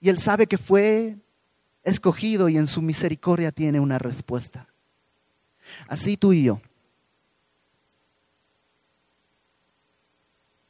Y 0.00 0.08
él 0.08 0.18
sabe 0.18 0.48
que 0.48 0.58
fue 0.58 1.18
escogido 1.84 2.48
y 2.48 2.58
en 2.58 2.66
su 2.66 2.82
misericordia 2.82 3.52
tiene 3.52 3.78
una 3.78 3.96
respuesta. 3.96 4.66
Así 5.86 6.16
tú 6.16 6.32
y 6.32 6.42
yo. 6.42 6.60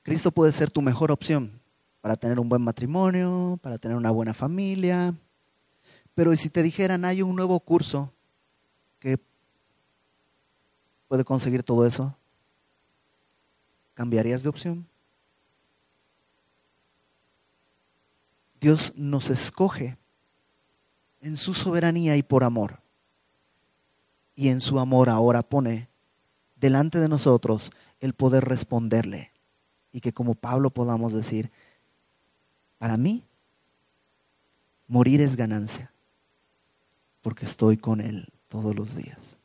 Cristo 0.03 0.31
puede 0.31 0.53
ser 0.53 0.71
tu 0.71 0.83
mejor 0.83 1.11
opción 1.11 1.59
para 2.03 2.17
tener 2.17 2.39
un 2.39 2.51
buen 2.51 2.61
matrimonio, 2.61 3.59
para 3.63 3.79
tener 3.79 3.97
una 3.97 4.11
buena 4.11 4.35
familia. 4.35 5.15
Pero 6.15 6.37
si 6.37 6.51
te 6.51 6.63
dijeran, 6.63 7.07
hay 7.07 7.23
un 7.23 7.35
nuevo 7.35 7.59
curso 7.61 8.13
que 8.99 9.19
puede 11.09 11.25
conseguir 11.25 11.63
todo 11.63 11.87
eso, 11.87 12.15
¿cambiarías 13.95 14.43
de 14.43 14.51
opción? 14.51 14.87
Dios 18.61 18.93
nos 18.97 19.31
escoge 19.31 19.97
en 21.21 21.37
su 21.37 21.55
soberanía 21.55 22.17
y 22.17 22.23
por 22.23 22.45
amor. 22.45 22.81
Y 24.35 24.49
en 24.49 24.61
su 24.61 24.79
amor 24.79 25.09
ahora 25.09 25.43
pone 25.43 25.89
delante 26.57 26.99
de 26.99 27.09
nosotros 27.09 27.71
el 28.01 28.15
poder 28.15 28.45
responderle. 28.45 29.33
Y 29.93 30.01
que 30.01 30.13
como 30.13 30.35
Pablo 30.35 30.71
podamos 30.71 31.13
decir, 31.13 31.51
para 32.79 32.97
mí, 32.97 33.25
morir 34.87 35.21
es 35.21 35.37
ganancia, 35.37 35.93
porque 37.23 37.47
estoy 37.47 37.77
con 37.77 38.01
Él 38.01 38.29
todos 38.49 38.75
los 38.75 38.95
días. 38.97 39.37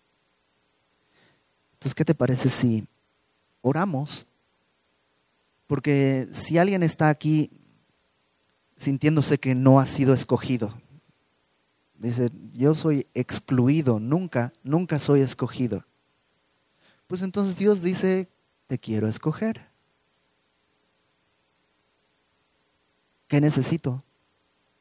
Entonces, 1.74 1.96
¿qué 1.96 2.06
te 2.06 2.16
parece 2.16 2.50
si 2.50 2.88
oramos? 3.62 4.26
Porque 5.68 6.28
si 6.32 6.58
alguien 6.58 6.84
está 6.84 7.10
aquí 7.10 7.52
sintiéndose 8.78 9.40
que 9.40 9.56
no 9.56 9.80
ha 9.80 9.86
sido 9.86 10.14
escogido, 10.14 10.74
dice, 11.98 12.30
yo 12.52 12.76
soy 12.76 13.08
excluido, 13.14 14.00
nunca, 14.00 14.54
nunca 14.64 15.00
soy 15.00 15.22
escogido. 15.22 15.86
Pues 17.08 17.22
entonces 17.22 17.58
Dios 17.58 17.82
dice, 17.82 18.30
te 18.68 18.78
quiero 18.78 19.08
escoger. 19.08 19.68
¿Qué 23.28 23.42
necesito? 23.42 24.04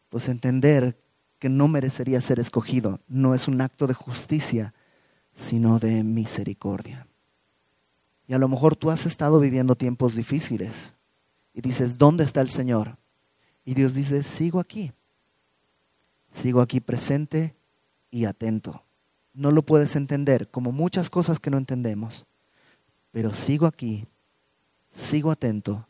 Pues 0.09 0.28
entender 0.28 0.99
que 1.38 1.49
no 1.49 1.68
merecería 1.68 2.20
ser 2.20 2.38
escogido. 2.38 3.01
No 3.09 3.34
es 3.34 3.49
un 3.49 3.61
acto 3.61 3.86
de 3.86 3.95
justicia, 3.95 4.74
sino 5.34 5.78
de 5.78 6.03
misericordia. 6.05 7.07
Y 8.26 8.34
a 8.34 8.38
lo 8.38 8.49
mejor 8.49 8.76
tú 8.76 8.90
has 8.90 9.07
estado 9.07 9.40
viviendo 9.40 9.74
tiempos 9.74 10.14
difíciles 10.14 10.95
y 11.55 11.61
dices, 11.61 11.99
¿dónde 11.99 12.24
está 12.24 12.40
el 12.40 12.49
Señor? 12.49 12.97
Y 13.64 13.74
Dios 13.74 13.94
dice, 13.94 14.22
sigo 14.22 14.60
aquí. 14.60 14.92
Sigo 16.30 16.60
aquí 16.60 16.80
presente 16.80 17.54
y 18.10 18.24
atento. 18.24 18.84
No 19.34 19.50
lo 19.50 19.62
puedes 19.62 19.96
entender, 19.96 20.50
como 20.50 20.72
muchas 20.72 21.10
cosas 21.10 21.40
que 21.40 21.50
no 21.50 21.58
entendemos, 21.58 22.26
pero 23.10 23.32
sigo 23.32 23.66
aquí, 23.66 24.06
sigo 24.90 25.30
atento 25.30 25.86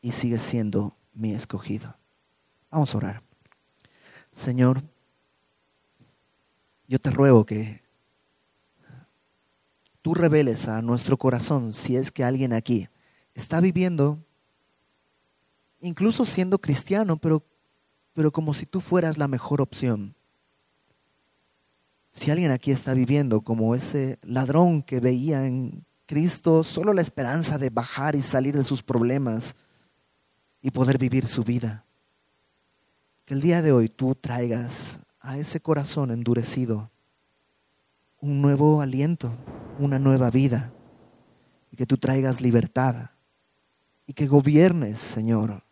y 0.00 0.12
sigue 0.12 0.38
siendo 0.38 0.96
mi 1.12 1.32
escogido. 1.32 1.96
Vamos 2.70 2.94
a 2.94 2.98
orar. 2.98 3.22
Señor, 4.32 4.82
yo 6.86 6.98
te 6.98 7.10
ruego 7.10 7.44
que 7.44 7.80
tú 10.02 10.14
reveles 10.14 10.68
a 10.68 10.80
nuestro 10.82 11.16
corazón 11.16 11.72
si 11.72 11.96
es 11.96 12.12
que 12.12 12.24
alguien 12.24 12.52
aquí 12.52 12.88
está 13.34 13.60
viviendo, 13.60 14.24
incluso 15.80 16.24
siendo 16.24 16.58
cristiano, 16.58 17.16
pero, 17.16 17.44
pero 18.12 18.32
como 18.32 18.54
si 18.54 18.66
tú 18.66 18.80
fueras 18.80 19.18
la 19.18 19.28
mejor 19.28 19.60
opción. 19.60 20.14
Si 22.12 22.30
alguien 22.30 22.50
aquí 22.50 22.70
está 22.70 22.94
viviendo 22.94 23.42
como 23.42 23.74
ese 23.74 24.18
ladrón 24.22 24.82
que 24.82 25.00
veía 25.00 25.46
en 25.46 25.84
Cristo 26.06 26.64
solo 26.64 26.92
la 26.92 27.02
esperanza 27.02 27.58
de 27.58 27.70
bajar 27.70 28.16
y 28.16 28.22
salir 28.22 28.56
de 28.56 28.64
sus 28.64 28.82
problemas, 28.82 29.54
y 30.60 30.70
poder 30.70 30.98
vivir 30.98 31.26
su 31.26 31.44
vida. 31.44 31.84
Que 33.24 33.34
el 33.34 33.40
día 33.40 33.62
de 33.62 33.72
hoy 33.72 33.88
tú 33.88 34.14
traigas 34.14 35.00
a 35.20 35.38
ese 35.38 35.60
corazón 35.60 36.10
endurecido 36.10 36.90
un 38.20 38.42
nuevo 38.42 38.80
aliento, 38.80 39.32
una 39.78 39.98
nueva 39.98 40.30
vida, 40.30 40.72
y 41.70 41.76
que 41.76 41.86
tú 41.86 41.98
traigas 41.98 42.40
libertad, 42.40 43.10
y 44.06 44.12
que 44.12 44.26
gobiernes, 44.26 45.00
Señor, 45.00 45.62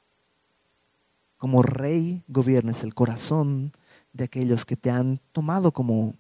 como 1.37 1.63
rey, 1.63 2.23
gobiernes 2.29 2.83
el 2.83 2.95
corazón 2.95 3.73
de 4.13 4.25
aquellos 4.25 4.65
que 4.65 4.77
te 4.77 4.91
han 4.91 5.21
tomado 5.33 5.73
como 5.73 6.15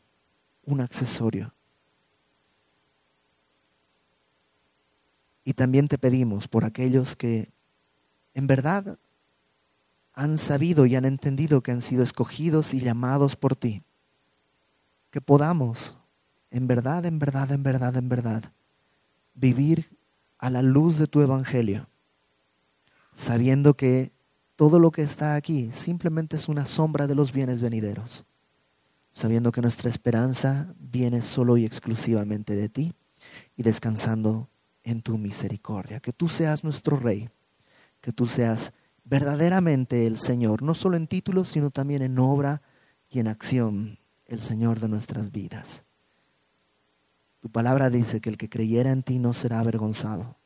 un 0.64 0.80
accesorio. 0.80 1.54
Y 5.44 5.54
también 5.54 5.88
te 5.88 5.96
pedimos 5.96 6.48
por 6.48 6.64
aquellos 6.64 7.14
que 7.14 7.50
en 8.34 8.46
verdad 8.46 8.98
han 10.12 10.38
sabido 10.38 10.86
y 10.86 10.96
han 10.96 11.04
entendido 11.04 11.62
que 11.62 11.70
han 11.70 11.82
sido 11.82 12.02
escogidos 12.02 12.74
y 12.74 12.80
llamados 12.80 13.36
por 13.36 13.54
ti. 13.54 13.82
Que 15.10 15.20
podamos, 15.20 15.96
en 16.50 16.66
verdad, 16.66 17.06
en 17.06 17.18
verdad, 17.18 17.52
en 17.52 17.62
verdad, 17.62 17.96
en 17.96 18.08
verdad, 18.08 18.52
vivir 19.34 19.88
a 20.38 20.50
la 20.50 20.62
luz 20.62 20.98
de 20.98 21.06
tu 21.06 21.20
evangelio, 21.20 21.86
sabiendo 23.14 23.74
que 23.74 24.15
todo 24.56 24.78
lo 24.78 24.90
que 24.90 25.02
está 25.02 25.34
aquí 25.34 25.70
simplemente 25.72 26.36
es 26.36 26.48
una 26.48 26.66
sombra 26.66 27.06
de 27.06 27.14
los 27.14 27.32
bienes 27.32 27.60
venideros, 27.60 28.24
sabiendo 29.12 29.52
que 29.52 29.62
nuestra 29.62 29.88
esperanza 29.88 30.74
viene 30.78 31.22
solo 31.22 31.56
y 31.56 31.64
exclusivamente 31.64 32.56
de 32.56 32.68
ti 32.68 32.94
y 33.56 33.62
descansando 33.62 34.48
en 34.82 35.02
tu 35.02 35.18
misericordia. 35.18 36.00
Que 36.00 36.12
tú 36.12 36.28
seas 36.28 36.64
nuestro 36.64 36.96
Rey 36.96 37.30
que 38.06 38.12
tú 38.12 38.26
seas 38.26 38.72
verdaderamente 39.04 40.06
el 40.06 40.16
Señor, 40.16 40.62
no 40.62 40.74
solo 40.74 40.96
en 40.96 41.08
títulos, 41.08 41.48
sino 41.48 41.70
también 41.70 42.02
en 42.02 42.20
obra 42.20 42.62
y 43.10 43.18
en 43.18 43.26
acción, 43.26 43.98
el 44.26 44.40
Señor 44.40 44.78
de 44.78 44.86
nuestras 44.88 45.32
vidas. 45.32 45.82
Tu 47.40 47.50
palabra 47.50 47.90
dice 47.90 48.20
que 48.20 48.30
el 48.30 48.38
que 48.38 48.48
creyera 48.48 48.92
en 48.92 49.02
ti 49.02 49.18
no 49.18 49.34
será 49.34 49.58
avergonzado. 49.58 50.36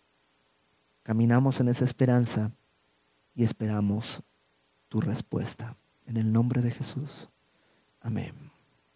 Caminamos 1.03 1.61
en 1.61 1.69
esa 1.69 1.85
esperanza 1.85 2.53
y 3.35 3.45
esperamos 3.45 4.23
tu 4.89 5.01
respuesta. 5.01 5.77
En 6.07 6.17
el 6.17 6.33
nombre 6.33 6.61
de 6.61 6.71
Jesús. 6.71 7.29
Amén. 8.01 8.50